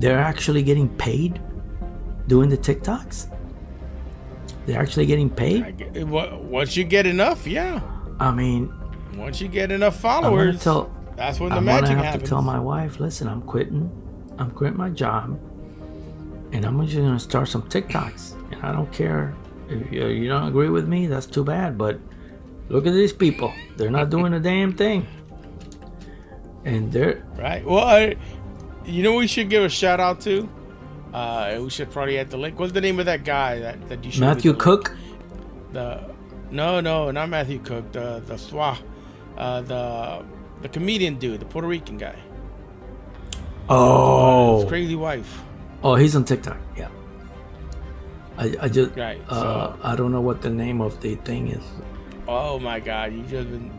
They're 0.00 0.18
actually 0.18 0.62
getting 0.62 0.88
paid 0.96 1.40
doing 2.26 2.48
the 2.48 2.56
TikToks. 2.58 3.28
They're 4.66 4.80
actually 4.80 5.06
getting 5.06 5.30
paid. 5.30 5.76
get- 5.78 6.06
Once 6.08 6.76
you 6.76 6.84
get 6.84 7.06
enough, 7.06 7.46
yeah. 7.46 7.80
I 8.18 8.30
mean, 8.30 8.72
Once 9.16 9.40
you 9.40 9.48
get 9.48 9.70
enough 9.72 9.98
followers, 10.00 10.62
tell. 10.62 10.90
that's 11.16 11.38
when 11.40 11.50
the 11.50 11.56
I'm 11.56 11.64
gonna 11.66 11.80
magic 11.82 11.96
have 11.96 12.04
happens. 12.06 12.22
to 12.24 12.28
tell 12.28 12.42
my 12.42 12.58
wife, 12.58 12.98
listen, 13.00 13.28
I'm 13.28 13.42
quitting. 13.42 13.90
I'm 14.38 14.50
quitting 14.52 14.78
my 14.78 14.88
job, 14.90 15.38
and 16.52 16.64
I'm 16.64 16.82
just 16.86 16.96
gonna 16.96 17.18
start 17.20 17.48
some 17.48 17.62
TikToks. 17.62 18.34
And 18.52 18.62
I 18.62 18.72
don't 18.72 18.90
care 18.92 19.34
if 19.68 19.92
you, 19.92 20.06
you 20.06 20.28
don't 20.28 20.46
agree 20.48 20.68
with 20.70 20.88
me. 20.88 21.06
That's 21.06 21.26
too 21.26 21.44
bad. 21.44 21.76
But 21.76 21.98
look 22.68 22.86
at 22.86 22.92
these 22.94 23.12
people. 23.12 23.52
They're 23.76 23.90
not 23.90 24.08
doing 24.10 24.32
a 24.32 24.40
damn 24.40 24.72
thing. 24.74 25.06
And 26.64 26.92
they're 26.92 27.22
Right. 27.36 27.64
Well, 27.64 27.84
I, 27.84 28.16
you 28.90 29.02
know, 29.02 29.14
we 29.14 29.26
should 29.26 29.48
give 29.50 29.62
a 29.64 29.68
shout 29.68 30.00
out 30.00 30.20
to. 30.22 30.48
Uh, 31.12 31.58
we 31.62 31.70
should 31.70 31.90
probably 31.90 32.18
add 32.18 32.30
the 32.30 32.36
link. 32.36 32.58
What's 32.58 32.72
the 32.72 32.80
name 32.80 32.98
of 33.00 33.06
that 33.06 33.24
guy 33.24 33.58
that, 33.58 33.88
that 33.88 34.04
you 34.04 34.10
showed 34.12 34.20
Matthew 34.20 34.52
the 34.52 34.58
link? 34.58 34.84
Cook. 34.84 34.96
The 35.72 36.14
no, 36.50 36.80
no, 36.80 37.10
not 37.10 37.28
Matthew 37.28 37.58
Cook. 37.60 37.92
The 37.92 38.22
the 38.26 38.34
Swa, 38.34 38.76
uh, 39.38 39.62
the 39.62 40.24
the 40.62 40.68
comedian 40.68 41.18
dude, 41.18 41.40
the 41.40 41.46
Puerto 41.46 41.66
Rican 41.68 41.96
guy. 41.98 42.16
Oh, 43.68 44.60
His 44.60 44.68
crazy 44.68 44.96
wife. 44.96 45.42
oh, 45.82 45.94
he's 45.94 46.16
on 46.16 46.24
TikTok. 46.24 46.58
Yeah. 46.76 46.88
I, 48.36 48.54
I 48.62 48.68
just 48.68 48.96
Right, 48.96 49.20
uh, 49.28 49.34
so- 49.74 49.76
I 49.82 49.94
don't 49.96 50.12
know 50.12 50.20
what 50.20 50.42
the 50.42 50.50
name 50.50 50.80
of 50.80 51.00
the 51.00 51.14
thing 51.16 51.48
is. 51.48 51.62
Oh 52.26 52.58
my 52.58 52.80
God, 52.80 53.12
you 53.12 53.22
just 53.22 53.50
been 53.50 53.70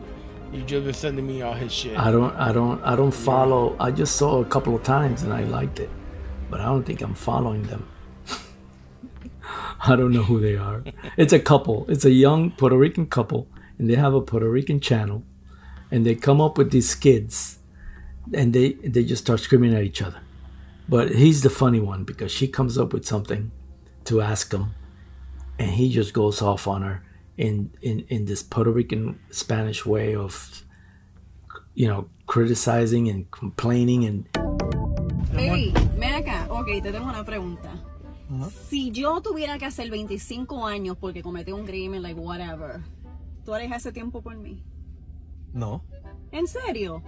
you 0.52 0.62
just 0.62 0.84
been 0.84 0.94
sending 0.94 1.26
me 1.26 1.40
all 1.42 1.54
his 1.54 1.72
shit. 1.72 1.98
I 1.98 2.10
don't 2.10 2.34
I 2.36 2.52
don't 2.52 2.82
I 2.82 2.94
don't 2.94 3.12
follow. 3.12 3.74
I 3.80 3.90
just 3.90 4.16
saw 4.16 4.40
a 4.40 4.44
couple 4.44 4.74
of 4.76 4.82
times 4.82 5.22
and 5.22 5.32
I 5.32 5.44
liked 5.44 5.80
it, 5.80 5.88
but 6.50 6.60
I 6.60 6.66
don't 6.66 6.84
think 6.84 7.00
I'm 7.00 7.14
following 7.14 7.62
them. 7.62 7.88
I 9.86 9.96
don't 9.96 10.12
know 10.12 10.22
who 10.22 10.40
they 10.40 10.56
are. 10.56 10.84
It's 11.16 11.32
a 11.32 11.40
couple. 11.40 11.86
It's 11.88 12.04
a 12.04 12.10
young 12.10 12.50
Puerto 12.50 12.76
Rican 12.76 13.06
couple, 13.06 13.48
and 13.78 13.88
they 13.88 13.94
have 13.94 14.12
a 14.14 14.20
Puerto 14.20 14.48
Rican 14.48 14.78
channel, 14.78 15.22
and 15.90 16.04
they 16.04 16.14
come 16.14 16.40
up 16.40 16.58
with 16.58 16.70
these 16.70 16.90
skits, 16.90 17.58
and 18.34 18.52
they 18.52 18.72
they 18.72 19.04
just 19.04 19.24
start 19.24 19.40
screaming 19.40 19.74
at 19.74 19.84
each 19.84 20.02
other. 20.02 20.20
But 20.88 21.14
he's 21.14 21.42
the 21.42 21.50
funny 21.50 21.80
one 21.80 22.04
because 22.04 22.30
she 22.30 22.46
comes 22.46 22.76
up 22.76 22.92
with 22.92 23.06
something 23.06 23.52
to 24.04 24.20
ask 24.20 24.52
him, 24.52 24.74
and 25.58 25.70
he 25.70 25.90
just 25.90 26.12
goes 26.12 26.42
off 26.42 26.66
on 26.68 26.82
her 26.82 27.02
in 27.42 27.70
in 27.82 28.06
in 28.08 28.24
this 28.24 28.42
Puerto 28.42 28.70
Rican 28.70 29.18
Spanish 29.30 29.84
way 29.84 30.14
of 30.14 30.64
you 31.74 31.88
know, 31.88 32.08
criticizing 32.26 33.08
and 33.08 33.30
complaining 33.30 34.04
and 34.04 34.28
Baby, 35.32 35.72
ven 35.98 36.12
acá. 36.12 36.46
Ok, 36.50 36.66
te 36.82 36.92
tengo 36.92 37.08
una 37.08 37.24
pregunta. 37.24 37.72
Si 38.68 38.90
yo 38.90 39.20
tuviera 39.22 39.58
que 39.58 39.64
hacer 39.64 39.90
25 39.90 40.66
años 40.66 40.96
porque 40.98 41.22
cometí 41.22 41.52
un 41.52 41.64
crimen, 41.64 42.02
like 42.02 42.18
whatever, 42.18 42.80
¿tú 43.44 43.54
harías 43.54 43.76
ese 43.76 43.92
tiempo 43.92 44.22
por 44.22 44.36
mí? 44.36 44.62
No, 45.52 45.82
¿En 46.32 46.46
serio? 46.46 47.02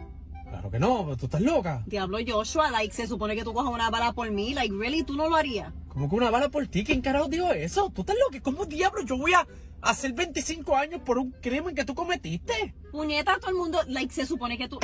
Claro 0.55 0.71
que 0.71 0.79
no, 0.79 1.17
tú 1.17 1.27
estás 1.27 1.41
loca. 1.41 1.83
Diablo 1.87 2.19
Joshua, 2.25 2.71
like, 2.71 2.95
se 2.95 3.07
supone 3.07 3.35
que 3.35 3.43
tú 3.43 3.53
cojas 3.53 3.73
una 3.73 3.91
bala 3.91 4.13
por 4.13 4.31
mí, 4.31 4.55
like, 4.55 4.75
really, 4.75 5.03
tú 5.03 5.15
no 5.15 5.29
lo 5.29 5.37
harías. 5.37 5.73
¿Cómo 5.89 6.09
que 6.09 6.15
una 6.15 6.31
bala 6.31 6.49
por 6.49 6.67
ti? 6.69 6.85
¿Quién 6.85 7.01
carajo 7.01 7.29
dijo 7.29 7.53
eso? 7.53 7.91
¿Tú 7.91 8.03
estás 8.03 8.17
loca? 8.17 8.41
¿Cómo 8.41 8.65
diablo 8.65 9.03
yo 9.03 9.17
voy 9.17 9.33
a 9.33 9.47
hacer 9.83 10.13
25 10.13 10.77
años 10.77 11.01
por 11.03 11.19
un 11.19 11.33
crimen 11.33 11.75
que 11.75 11.85
tú 11.85 11.95
cometiste? 11.95 12.75
Puñeta, 12.93 13.39
todo 13.39 13.51
el 13.51 13.57
mundo, 13.57 13.81
like, 13.89 14.13
se 14.15 14.27
supone 14.27 14.57
que 14.57 14.69
tú... 14.69 14.79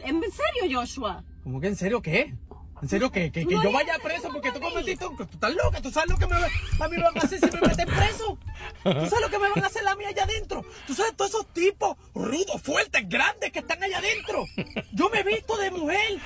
¿En 0.00 0.20
serio, 0.20 0.80
Joshua? 0.80 1.24
¿Cómo 1.42 1.60
que 1.60 1.66
en 1.66 1.76
serio 1.76 2.00
qué? 2.00 2.34
¿En 2.80 2.88
serio 2.88 3.10
qué? 3.10 3.32
¿Que, 3.32 3.46
que 3.46 3.54
yo 3.54 3.72
vaya 3.72 3.98
preso 4.02 4.28
porque 4.32 4.52
tú 4.52 4.60
cometiste 4.60 5.06
un... 5.06 5.16
¿Tú 5.16 5.24
estás 5.24 5.54
loca? 5.54 5.80
¿Tú 5.80 5.90
sabes 5.90 6.10
lo 6.10 6.16
que 6.16 6.26
me, 6.26 6.36
a 6.36 6.88
mí 6.88 6.96
me 6.96 7.02
van 7.02 7.16
a 7.16 7.20
hacer 7.20 7.40
si 7.40 7.46
me 7.46 7.60
meten 7.68 7.88
preso? 7.88 8.38
¿Tú 8.82 9.06
sabes 9.06 9.20
lo 9.20 9.30
que 9.30 9.38
me 9.38 9.48
van 9.50 9.64
a 9.64 9.66
hacer 9.66 9.86
a 9.86 9.94
mí 9.96 10.04
allá 10.04 10.24
adentro? 10.24 10.64
¿Tú 10.86 10.94
sabes 10.94 11.14
todos 11.16 11.30
esos 11.30 11.46
tipos 11.52 11.96
rudos, 12.14 12.60
fuertes, 12.62 13.08
grandes 13.08 13.52
que 13.52 13.58
están 13.60 13.82
allá 13.82 13.98
adentro? 13.98 14.44
Yo 14.92 15.10
me 15.10 15.20
he 15.20 15.24
visto 15.24 15.56
de 15.56 15.70
mujer. 15.70 16.18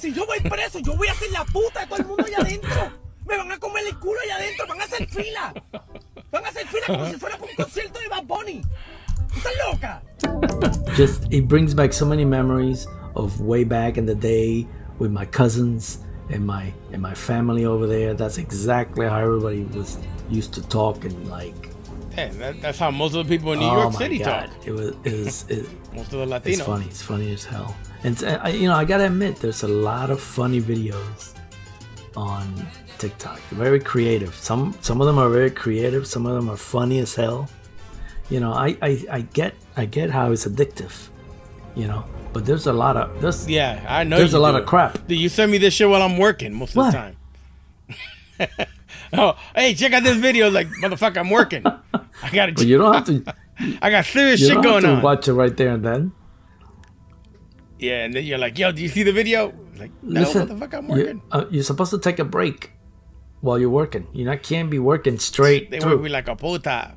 Si 0.00 0.12
yo 0.12 0.26
voy 0.26 0.40
preso, 0.40 0.78
yo 0.78 0.96
voy 0.96 1.08
a 1.08 1.14
ser 1.14 1.30
la 1.30 1.44
puta 1.44 1.80
de 1.80 1.86
todo 1.86 1.98
el 1.98 2.06
mundo 2.06 2.24
allá 2.26 2.38
adentro. 2.38 2.92
Me 3.26 3.36
van 3.36 3.50
a 3.50 3.58
comer 3.58 3.84
el 3.86 3.98
culo 3.98 4.20
allá 4.20 4.36
adentro, 4.36 4.66
van 4.68 4.80
a 4.80 4.84
hacer 4.84 5.08
fila. 5.08 5.54
Van 6.30 6.44
a 6.44 6.48
hacer 6.48 6.66
fila 6.68 6.86
como 6.86 7.06
si 7.06 7.16
fuera 7.16 7.36
para 7.36 7.50
un 7.50 7.56
concierto 7.56 7.98
de 7.98 8.08
Bad 8.08 8.24
Bunny. 8.24 8.62
¿Tú 9.32 9.36
estás 9.38 9.52
loca? 9.72 10.02
just 10.96 11.30
it 11.30 11.46
brings 11.46 11.74
back 11.74 11.92
so 11.92 12.06
many 12.06 12.24
memories 12.24 12.86
of 13.14 13.38
way 13.40 13.64
back 13.64 13.98
in 13.98 14.06
the 14.06 14.14
day 14.14 14.66
with 14.98 15.10
my 15.12 15.24
cousins 15.26 15.98
and 16.30 16.46
my 16.46 16.72
and 16.92 17.00
my 17.02 17.14
family 17.14 17.64
over 17.64 17.86
there. 17.86 18.14
That's 18.14 18.38
exactly 18.38 19.06
how 19.06 19.18
everybody 19.18 19.64
was 19.64 19.98
used 20.30 20.52
to 20.54 20.62
talk 20.68 21.04
and 21.04 21.28
like 21.28 21.70
Yeah, 22.16 22.28
that, 22.40 22.60
that's 22.62 22.78
how 22.78 22.90
most 22.90 23.14
of 23.14 23.26
the 23.26 23.36
people 23.36 23.52
in 23.52 23.58
New 23.60 23.66
oh 23.66 23.72
York 23.82 23.92
City 23.92 24.18
god, 24.18 24.50
talk. 24.50 24.66
it 24.66 24.72
was 24.72 24.88
it 25.04 25.12
was 25.12 25.50
it, 25.50 25.68
Most 25.94 26.12
of 26.12 26.18
the 26.20 26.26
Latinos. 26.26 26.46
it's 26.46 26.60
funny. 26.62 26.86
It's 26.86 27.02
funny 27.02 27.32
as 27.32 27.44
hell. 27.44 27.74
And 28.04 28.22
uh, 28.24 28.38
I, 28.42 28.48
you 28.50 28.68
know, 28.68 28.74
I 28.74 28.84
gotta 28.84 29.06
admit, 29.06 29.36
there's 29.36 29.62
a 29.62 29.68
lot 29.68 30.10
of 30.10 30.20
funny 30.20 30.60
videos 30.60 31.34
on 32.16 32.66
TikTok. 32.98 33.40
Very 33.50 33.80
creative. 33.80 34.34
Some 34.34 34.74
some 34.80 35.00
of 35.00 35.06
them 35.06 35.18
are 35.18 35.28
very 35.28 35.50
creative. 35.50 36.06
Some 36.06 36.26
of 36.26 36.34
them 36.34 36.48
are 36.50 36.56
funny 36.56 36.98
as 37.00 37.14
hell. 37.14 37.48
You 38.30 38.40
know, 38.40 38.52
I 38.52 38.76
I, 38.82 39.04
I 39.10 39.20
get 39.32 39.54
I 39.76 39.84
get 39.84 40.10
how 40.10 40.32
it's 40.32 40.46
addictive. 40.46 41.08
You 41.76 41.86
know, 41.86 42.04
but 42.32 42.46
there's 42.46 42.66
a 42.66 42.72
lot 42.72 42.96
of 42.96 43.20
there's 43.20 43.46
Yeah, 43.48 43.84
I 43.88 44.02
know. 44.04 44.16
There's 44.16 44.32
a 44.34 44.38
lot 44.38 44.52
do 44.52 44.58
of 44.58 44.66
crap. 44.66 45.06
Dude, 45.06 45.18
you 45.18 45.28
send 45.28 45.52
me 45.52 45.58
this 45.58 45.74
shit 45.74 45.88
while 45.88 46.02
I'm 46.02 46.16
working 46.18 46.52
most 46.54 46.70
of 46.70 46.76
What? 46.76 46.92
the 46.92 46.96
time. 46.96 47.16
oh, 49.12 49.36
hey, 49.54 49.74
check 49.74 49.92
out 49.92 50.02
this 50.02 50.16
video. 50.16 50.50
Like, 50.50 50.68
motherfucker, 50.82 51.18
I'm 51.18 51.30
working. 51.30 51.64
I 51.66 52.30
got 52.32 52.54
But 52.54 52.66
you 52.66 52.78
don't 52.78 52.94
have 52.94 53.04
to. 53.06 53.34
I 53.82 53.90
got 53.90 54.04
serious 54.06 54.40
shit 54.40 54.62
going 54.62 54.82
to 54.84 54.96
on. 54.96 55.02
watch 55.02 55.28
it 55.28 55.32
right 55.34 55.54
there 55.56 55.70
and 55.70 55.84
then. 55.84 56.12
Yeah, 57.78 58.04
and 58.04 58.14
then 58.14 58.24
you're 58.24 58.38
like, 58.38 58.58
yo, 58.58 58.72
do 58.72 58.82
you 58.82 58.88
see 58.88 59.02
the 59.02 59.12
video? 59.12 59.52
Like, 59.78 59.90
no, 60.02 60.20
Listen, 60.20 60.48
motherfucker, 60.48 60.74
I'm 60.78 60.88
working. 60.88 61.22
uh, 61.30 61.44
you're 61.50 61.62
supposed 61.62 61.90
to 61.90 61.98
take 61.98 62.18
a 62.18 62.24
break 62.24 62.72
while 63.42 63.58
you're 63.58 63.68
working. 63.70 64.06
You 64.14 64.24
not 64.24 64.42
can't 64.42 64.70
be 64.70 64.78
working 64.78 65.18
straight 65.18 65.70
They 65.70 65.80
through. 65.80 65.92
work 65.96 66.02
me 66.02 66.08
like 66.08 66.28
a 66.28 66.36
puta. 66.36 66.94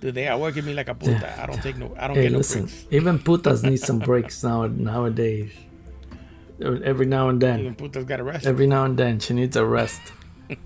Dude, 0.00 0.14
they 0.14 0.28
are 0.28 0.38
working 0.38 0.64
me 0.64 0.74
like 0.74 0.88
a 0.88 0.94
puta. 0.94 1.40
I 1.42 1.46
don't 1.46 1.60
take 1.62 1.76
no. 1.76 1.94
I 1.98 2.06
don't 2.06 2.16
Hey, 2.16 2.22
get 2.24 2.32
no 2.32 2.38
listen, 2.38 2.62
breaks. 2.66 2.86
even 2.90 3.18
putas 3.18 3.62
need 3.64 3.78
some 3.80 3.98
breaks 3.98 4.42
now 4.44 4.66
nowadays. 4.66 5.50
Every 6.60 7.06
now 7.06 7.28
and 7.28 7.40
then, 7.40 7.60
Even 7.60 7.74
putas 7.76 8.06
got 8.06 8.20
arrested. 8.20 8.48
every 8.48 8.66
now 8.66 8.84
and 8.84 8.96
then, 8.98 9.18
she 9.20 9.32
needs 9.34 9.56
a 9.56 9.64
rest. 9.64 10.00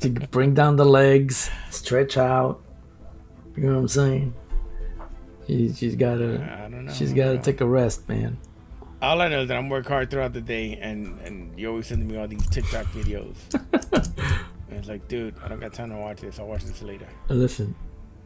to 0.00 0.10
bring 0.10 0.54
down 0.54 0.76
the 0.76 0.84
legs, 0.86 1.50
stretch 1.70 2.16
out. 2.16 2.62
You 3.56 3.64
know 3.64 3.74
what 3.74 3.80
I'm 3.80 3.88
saying? 3.88 4.34
She, 5.46 5.72
she's 5.72 5.96
gotta, 5.96 6.40
I 6.64 6.68
don't 6.70 6.86
know. 6.86 6.92
she's 6.92 7.12
gotta 7.12 7.38
take 7.38 7.60
a 7.60 7.66
rest, 7.66 8.08
man. 8.08 8.38
All 9.02 9.20
I 9.20 9.28
know 9.28 9.42
is 9.42 9.48
that 9.48 9.56
I'm 9.58 9.68
work 9.68 9.86
hard 9.88 10.10
throughout 10.10 10.32
the 10.32 10.40
day, 10.40 10.78
and 10.80 11.18
and 11.22 11.58
you 11.58 11.68
always 11.68 11.88
sending 11.88 12.06
me 12.08 12.16
all 12.16 12.28
these 12.28 12.46
TikTok 12.48 12.86
videos. 12.92 13.34
and 13.92 14.78
it's 14.78 14.88
like, 14.88 15.08
dude, 15.08 15.34
I 15.44 15.48
don't 15.48 15.58
got 15.60 15.72
time 15.72 15.90
to 15.90 15.96
watch 15.96 16.20
this. 16.20 16.38
I'll 16.38 16.46
watch 16.46 16.64
this 16.64 16.80
later. 16.82 17.08
Listen, 17.28 17.74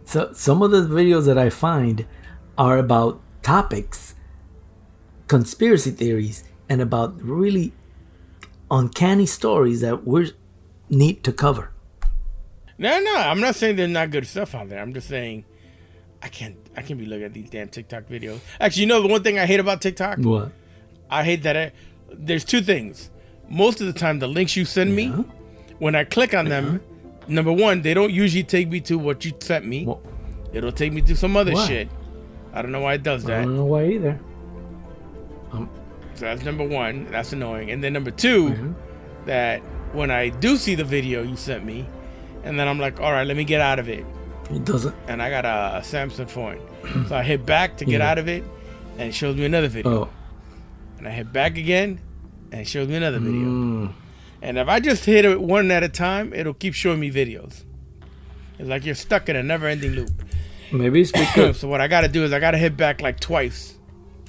so 0.07 0.33
some 0.33 0.63
of 0.63 0.71
the 0.71 0.83
videos 0.83 1.27
that 1.27 1.37
I 1.37 1.51
find 1.51 2.07
are 2.57 2.79
about 2.79 3.21
topics, 3.43 4.15
conspiracy 5.27 5.91
theories, 5.91 6.45
and 6.69 6.81
about 6.81 7.21
really 7.21 7.73
uncanny 8.71 9.27
stories 9.27 9.81
that 9.81 10.07
we 10.07 10.33
need 10.89 11.25
to 11.25 11.33
cover. 11.33 11.73
No, 12.79 13.01
no, 13.01 13.17
I'm 13.17 13.41
not 13.41 13.57
saying 13.57 13.77
there's 13.77 13.91
not 13.91 14.11
good 14.11 14.27
stuff 14.27 14.55
out 14.55 14.69
there. 14.69 14.81
I'm 14.81 14.95
just 14.95 15.09
saying 15.09 15.45
I 16.23 16.29
can't 16.29 16.57
I 16.77 16.83
can't 16.83 17.01
be 17.01 17.07
looking 17.07 17.25
at 17.25 17.33
these 17.33 17.51
damn 17.51 17.69
TikTok 17.69 18.07
videos. 18.07 18.39
Actually, 18.61 18.83
you 18.83 18.87
know 18.87 19.03
the 19.03 19.09
one 19.09 19.25
thing 19.25 19.39
I 19.39 19.47
hate 19.47 19.61
about 19.61 19.83
TikTok? 19.83 20.19
What? 20.19 20.53
I 21.11 21.25
hate 21.25 21.43
that 21.43 21.57
I, 21.57 21.73
there's 22.13 22.45
two 22.45 22.61
things. 22.61 23.11
Most 23.49 23.81
of 23.81 23.87
the 23.89 23.93
time 23.93 24.21
the 24.21 24.29
links 24.29 24.57
you 24.57 24.65
send 24.65 24.95
me, 24.95 25.09
when 25.79 25.95
I 25.95 26.05
click 26.05 26.33
on 26.35 26.47
them, 26.49 26.67
uh-huh. 26.67 26.79
Number 27.29 27.53
one, 27.53 27.83
they 27.83 27.95
don't 27.95 28.13
usually 28.13 28.45
take 28.45 28.69
me 28.69 28.81
to 28.83 28.99
what 28.99 29.25
you 29.25 29.33
sent 29.41 29.65
me. 29.67 29.85
Well, 29.87 30.01
It'll 30.53 30.73
take 30.73 30.93
me 30.93 31.03
to 31.03 31.17
some 31.17 31.37
other 31.37 31.53
Why? 31.53 31.67
shit. 31.67 31.89
I 32.55 32.63
don't 32.63 32.73
know 32.73 32.81
why 32.81 32.95
it 32.95 33.03
does 33.03 33.25
I 33.25 33.29
that. 33.29 33.43
don't 33.43 33.57
know 33.57 33.65
why 33.67 33.87
either. 33.89 34.19
So 35.53 36.25
that's 36.25 36.43
number 36.45 36.67
one. 36.67 37.07
That's 37.11 37.33
annoying. 37.33 37.71
And 37.71 37.85
then 37.85 37.93
number 37.93 38.11
2 38.11 38.49
Mm-hmm. 38.51 38.73
that 39.27 39.61
when 39.93 40.11
I 40.11 40.31
do 40.31 40.57
see 40.57 40.75
the 40.75 40.85
video 40.85 41.23
you 41.23 41.37
sent 41.37 41.65
me, 41.65 41.87
and 42.45 42.59
then 42.59 42.69
I'm 42.69 42.79
like, 42.79 43.01
all 43.01 43.13
right, 43.13 43.27
let 43.27 43.37
me 43.37 43.45
get 43.45 43.61
out 43.61 43.79
of 43.79 43.89
it. 43.89 44.05
It 44.51 44.65
doesn't. 44.65 44.95
And 45.09 45.21
I 45.21 45.29
got 45.31 45.45
a, 45.45 45.81
Samsung 45.83 46.31
phone. 46.31 46.61
so 47.09 47.17
I 47.17 47.23
hit 47.23 47.45
back 47.45 47.77
to 47.79 47.85
get 47.85 48.01
Yeah. 48.01 48.11
out 48.11 48.19
of 48.19 48.29
it, 48.29 48.45
and 48.99 49.09
it 49.11 49.15
shows 49.15 49.37
me 49.37 49.45
another 49.45 49.69
video. 49.69 50.05
Oh, 50.05 50.09
And 50.99 51.07
I 51.07 51.11
hit 51.11 51.33
back 51.33 51.59
again, 51.59 52.01
and 52.53 52.63
it 52.63 52.67
shows 52.67 52.89
me 52.89 52.95
another 52.95 53.19
video. 53.19 53.41
mm, 53.47 53.93
And 54.43 54.59
if 54.59 54.69
I 54.69 54.81
just 54.81 55.05
hit 55.05 55.25
it 55.25 55.41
one 55.41 55.71
at 55.71 55.83
a 55.83 55.89
time, 55.89 56.33
it'll 56.33 56.55
keep 56.55 56.75
showing 56.75 57.01
me 57.01 57.11
videos. 57.11 57.65
It's 58.59 58.69
like 58.69 58.85
you're 58.85 58.95
stuck 58.95 59.29
in 59.29 59.37
a 59.37 59.43
never 59.43 59.67
ending 59.67 59.93
loop. 59.93 60.11
maybe 60.73 61.01
it's 61.01 61.13
because 61.13 61.61
so 61.61 61.69
what 61.69 61.81
I 61.81 61.89
gotta 61.89 62.09
do 62.09 62.25
is 62.25 62.33
I 62.33 62.41
gotta 62.41 62.59
hit 62.59 62.77
back 62.77 63.01
like 63.01 63.21
twice 63.21 63.77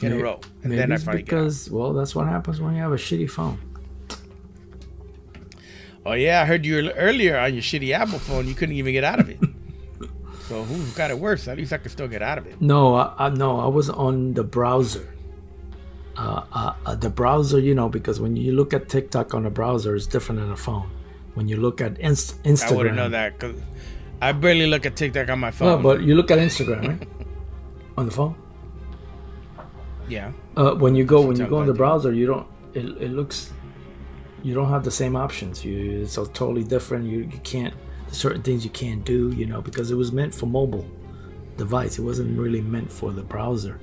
in 0.01 0.13
a 0.13 0.17
row. 0.17 0.39
And 0.63 0.71
maybe 0.71 0.75
then 0.77 0.91
I 0.91 0.95
it's 0.95 1.03
finally 1.03 1.23
because 1.23 1.69
well, 1.69 1.93
that's 1.93 2.15
what 2.15 2.27
happens 2.27 2.61
when 2.61 2.75
you 2.75 2.81
have 2.81 2.91
a 2.91 2.97
shitty 2.97 3.29
phone. 3.29 3.59
Oh 6.05 6.13
yeah, 6.13 6.41
I 6.41 6.45
heard 6.45 6.65
you 6.65 6.89
earlier 6.91 7.37
on 7.37 7.53
your 7.53 7.61
shitty 7.61 7.91
Apple 7.91 8.19
phone. 8.19 8.47
You 8.47 8.55
couldn't 8.55 8.75
even 8.75 8.93
get 8.93 9.03
out 9.03 9.19
of 9.19 9.29
it. 9.29 9.39
so 10.47 10.63
who's 10.63 10.93
got 10.93 11.11
it 11.11 11.19
worse? 11.19 11.47
At 11.49 11.57
least 11.57 11.73
I 11.73 11.77
could 11.77 11.91
still 11.91 12.07
get 12.07 12.21
out 12.21 12.37
of 12.37 12.47
it. 12.47 12.61
No, 12.61 12.95
I, 12.95 13.13
I 13.17 13.29
no, 13.29 13.59
I 13.59 13.67
was 13.67 13.89
on 13.89 14.33
the 14.33 14.43
browser. 14.43 15.13
Uh, 16.17 16.73
uh, 16.86 16.95
the 16.95 17.10
browser, 17.12 17.60
you 17.60 17.75
know, 17.75 17.88
because 17.89 18.19
when 18.19 18.36
you 18.36 18.51
look 18.53 18.73
at 18.73 18.89
TikTok 18.89 19.34
on 19.36 19.43
the 19.43 19.49
browser, 19.51 19.95
it's 19.95 20.08
different 20.08 20.41
than 20.41 20.51
a 20.51 20.58
phone. 20.58 20.89
When 21.36 21.47
you 21.47 21.58
look 21.58 21.80
at 21.82 21.99
Inst- 21.99 22.41
Instagram, 22.43 22.71
I 22.71 22.75
wouldn't 22.75 22.95
know 22.95 23.10
that 23.10 23.34
because 23.39 23.62
I 24.19 24.32
barely 24.32 24.65
look 24.65 24.86
at 24.88 24.95
TikTok 24.95 25.30
on 25.30 25.39
my 25.39 25.49
No, 25.49 25.51
phone. 25.51 25.84
but 25.84 26.01
you 26.01 26.15
look 26.15 26.32
at 26.32 26.39
Instagram, 26.39 26.88
right? 26.88 27.08
on 27.97 28.06
the 28.08 28.12
phone. 28.12 28.36
yeah, 30.10 30.32
Uh, 30.56 30.73
when 30.73 30.95
you 30.95 31.03
go 31.06 31.21
when 31.21 31.38
you 31.38 31.45
go 31.47 31.62
in 31.62 31.67
the 31.67 31.73
browser, 31.73 32.12
you 32.13 32.25
don't. 32.25 32.47
It, 32.73 32.86
it 33.01 33.12
looks. 33.12 33.51
You 34.43 34.53
don't 34.53 34.69
have 34.69 34.84
the 34.84 34.91
same 34.91 35.15
options. 35.15 35.63
You 35.65 36.01
it's 36.01 36.15
totally 36.15 36.63
different. 36.63 37.06
You, 37.06 37.19
you 37.32 37.39
can't 37.43 37.73
certain 38.12 38.41
things 38.41 38.63
you 38.63 38.71
can't 38.71 39.03
do. 39.06 39.32
You 39.36 39.45
know 39.45 39.62
because 39.62 39.91
it 39.91 39.95
was 39.95 40.12
meant 40.12 40.34
for 40.34 40.45
mobile 40.47 40.88
device. 41.58 41.99
It 41.99 42.03
wasn't 42.03 42.39
really 42.39 42.62
meant 42.62 42.91
for 42.91 43.12
the 43.12 43.23
browser. 43.23 43.80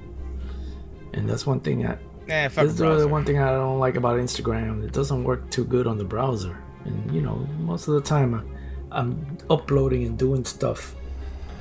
And 1.12 1.28
that's 1.28 1.46
one 1.46 1.60
thing 1.60 1.82
that 1.82 1.98
nah, 2.26 2.48
fuck 2.48 2.64
This 2.64 2.72
is 2.72 2.78
the 2.78 2.84
browser. 2.84 3.08
one 3.08 3.24
thing 3.24 3.38
I 3.38 3.50
don't 3.50 3.78
like 3.78 3.96
about 3.96 4.18
Instagram. 4.18 4.84
It 4.84 4.92
doesn't 4.92 5.24
work 5.24 5.50
too 5.50 5.64
good 5.64 5.86
on 5.86 5.98
the 5.98 6.04
browser, 6.04 6.56
and 6.84 7.14
you 7.14 7.20
know, 7.22 7.36
most 7.60 7.88
of 7.88 7.94
the 7.94 8.00
time 8.00 8.34
I, 8.34 8.98
I'm 9.00 9.38
uploading 9.50 10.04
and 10.06 10.18
doing 10.18 10.44
stuff 10.44 10.94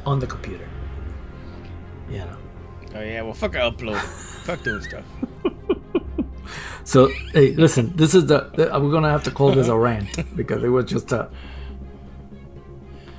on 0.05 0.19
the 0.19 0.27
computer. 0.27 0.67
You 2.09 2.19
know. 2.19 2.37
Oh 2.95 3.01
yeah, 3.01 3.21
well 3.23 3.33
fuck 3.33 3.53
upload. 3.53 3.97
fuck 4.45 4.61
doing 4.63 4.81
stuff. 4.83 5.03
So 6.85 7.07
hey, 7.33 7.53
listen, 7.53 7.95
this 7.95 8.13
is 8.13 8.25
the, 8.27 8.51
the 8.55 8.65
we're 8.79 8.91
gonna 8.91 9.09
have 9.09 9.23
to 9.23 9.31
call 9.31 9.51
this 9.53 9.67
a 9.69 9.77
rant 9.77 10.09
because 10.35 10.63
it 10.63 10.69
was 10.69 10.85
just 10.85 11.11
a. 11.11 11.29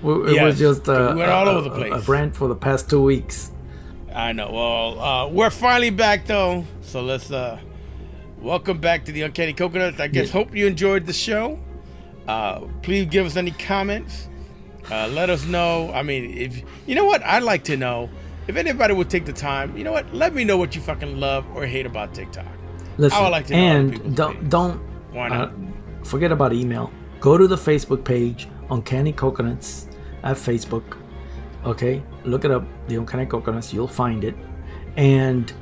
It 0.07 0.35
Yes, 0.35 0.45
was 0.45 0.59
just 0.59 0.89
a, 0.89 1.13
we 1.15 1.21
went 1.21 1.31
all 1.33 1.49
a- 1.49 1.53
over 1.53 1.69
the 1.71 1.75
place. 1.75 1.93
a 1.95 2.11
rant 2.11 2.37
for 2.37 2.47
the 2.47 2.55
past 2.55 2.91
two 2.91 3.03
weeks. 3.03 3.51
I 4.15 4.33
know. 4.33 4.51
Well, 4.53 5.01
uh, 5.01 5.29
we're 5.29 5.51
finally 5.51 5.91
back 5.91 6.27
though, 6.27 6.65
so 6.83 7.03
let's 7.03 7.31
uh, 7.31 7.59
welcome 8.39 8.79
back 8.79 9.05
to 9.07 9.13
the 9.13 9.23
Uncanny 9.23 9.53
Coconuts. 9.53 9.99
I 10.01 10.07
guess 10.09 10.27
Yeah. 10.29 10.33
hope 10.33 10.55
you 10.55 10.67
enjoyed 10.67 11.07
the 11.07 11.13
show. 11.13 11.59
Uh, 12.29 12.61
please 12.83 13.07
give 13.07 13.27
us 13.27 13.37
any 13.37 13.51
comments. 13.51 14.29
Uh, 14.91 15.09
let 15.09 15.31
us 15.31 15.45
know. 15.47 15.91
I 15.93 16.03
mean, 16.03 16.37
if 16.37 16.63
you 16.87 16.95
know 16.95 17.05
what, 17.07 17.25
I'd 17.25 17.43
like 17.43 17.65
to 17.65 17.77
know 17.77 18.09
if 18.47 18.57
anybody 18.57 18.95
would 18.95 19.11
take 19.11 19.25
the 19.25 19.33
time. 19.33 19.77
You 19.77 19.83
know 19.85 19.93
what? 19.93 20.13
Let 20.15 20.35
me 20.35 20.45
know 20.45 20.57
what 20.59 20.75
you 20.77 20.81
fucking 20.81 21.19
love 21.19 21.45
or 21.55 21.67
hate 21.67 21.87
about 21.87 22.15
TikTok. 22.15 22.47
Listen, 22.97 23.19
I 23.19 23.23
would 23.23 23.31
like 23.31 23.47
to 23.49 23.53
know 23.55 23.59
and 23.59 24.17
don't 24.17 24.31
opinions. 24.31 24.51
don't 24.51 24.81
Why 25.13 25.27
uh, 25.29 25.47
not? 25.47 25.53
forget 26.07 26.31
about 26.31 26.53
email. 26.53 26.93
Go 27.21 27.37
to 27.37 27.49
the 27.49 27.57
Facebook 27.57 28.05
page, 28.05 28.47
Uncanny 28.71 29.13
Coconuts, 29.13 29.89
at 30.23 30.37
Facebook. 30.37 30.85
Okay, 31.65 32.03
look 32.25 32.45
it 32.45 32.51
up, 32.51 32.65
the 32.89 32.97
Uncanny 32.97 33.27
Coconuts. 33.27 33.73
You'll 33.73 33.89
find 33.89 34.25
it, 34.25 34.35
and 34.97 35.53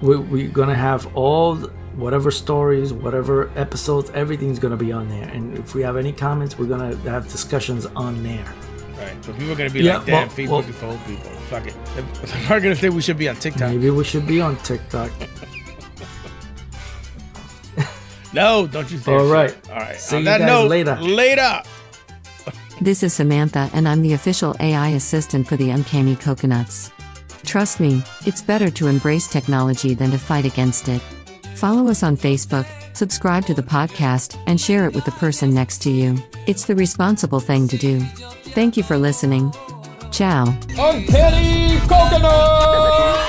we, 0.00 0.16
we're 0.16 0.48
gonna 0.50 0.74
have 0.74 1.14
all 1.16 1.54
the- 1.54 1.68
whatever 1.96 2.30
stories, 2.30 2.92
whatever 2.92 3.50
episodes, 3.56 4.10
everything's 4.14 4.58
gonna 4.58 4.76
be 4.76 4.92
on 4.92 5.08
there. 5.08 5.28
And 5.28 5.58
if 5.58 5.74
we 5.74 5.82
have 5.82 5.96
any 5.96 6.12
comments, 6.12 6.58
we're 6.58 6.66
gonna 6.66 6.96
have 7.10 7.28
discussions 7.28 7.86
on 7.96 8.22
there. 8.22 8.44
Right. 8.98 9.24
So 9.24 9.32
people 9.32 9.52
are 9.52 9.56
gonna 9.56 9.70
be 9.70 9.80
Yeah, 9.82 9.98
like, 9.98 10.06
"Damn, 10.06 10.14
well- 10.14 10.28
Facebook 10.28 10.48
well- 10.48 10.60
is 10.60 10.76
for 10.76 10.86
old 10.86 11.04
people." 11.06 11.30
Fuck 11.50 11.66
it. 11.66 11.74
They're 12.48 12.60
gonna 12.60 12.76
say 12.76 12.88
we 12.88 13.02
should 13.02 13.18
be 13.18 13.28
on 13.28 13.36
TikTok. 13.36 13.70
Maybe 13.70 13.90
we 13.90 14.04
should 14.04 14.26
be 14.26 14.40
on 14.40 14.56
TikTok. 14.58 15.10
No, 18.34 18.66
don't 18.66 18.90
you 18.90 18.96
say 18.96 19.12
All 19.14 19.26
right. 19.26 19.54
All 19.68 19.76
right. 19.76 20.00
See 20.00 20.16
on 20.16 20.22
you 20.22 20.24
that 20.24 20.38
guys 20.38 20.46
note, 20.46 20.68
later. 20.70 20.96
Later. 21.02 21.62
This 22.80 23.02
is 23.02 23.12
Samantha, 23.12 23.70
and 23.74 23.86
I'm 23.86 24.02
the 24.02 24.14
official 24.14 24.56
AI 24.58 24.88
assistant 24.90 25.46
for 25.46 25.56
the 25.56 25.70
Uncanny 25.70 26.16
Coconuts. 26.16 26.90
Trust 27.44 27.80
me, 27.80 28.02
it's 28.26 28.42
better 28.42 28.70
to 28.70 28.88
embrace 28.88 29.28
technology 29.28 29.94
than 29.94 30.10
to 30.10 30.18
fight 30.18 30.44
against 30.44 30.88
it. 30.88 31.00
Follow 31.54 31.88
us 31.88 32.02
on 32.02 32.16
Facebook, 32.16 32.66
subscribe 32.96 33.44
to 33.46 33.54
the 33.54 33.62
podcast, 33.62 34.36
and 34.46 34.60
share 34.60 34.86
it 34.86 34.94
with 34.94 35.04
the 35.04 35.12
person 35.12 35.54
next 35.54 35.78
to 35.82 35.90
you. 35.90 36.16
It's 36.46 36.64
the 36.64 36.74
responsible 36.74 37.40
thing 37.40 37.68
to 37.68 37.78
do. 37.78 38.00
Thank 38.54 38.76
you 38.76 38.82
for 38.82 38.98
listening. 38.98 39.52
Ciao. 40.10 40.44
Uncanny 40.76 41.78
Coconut! 41.86 43.21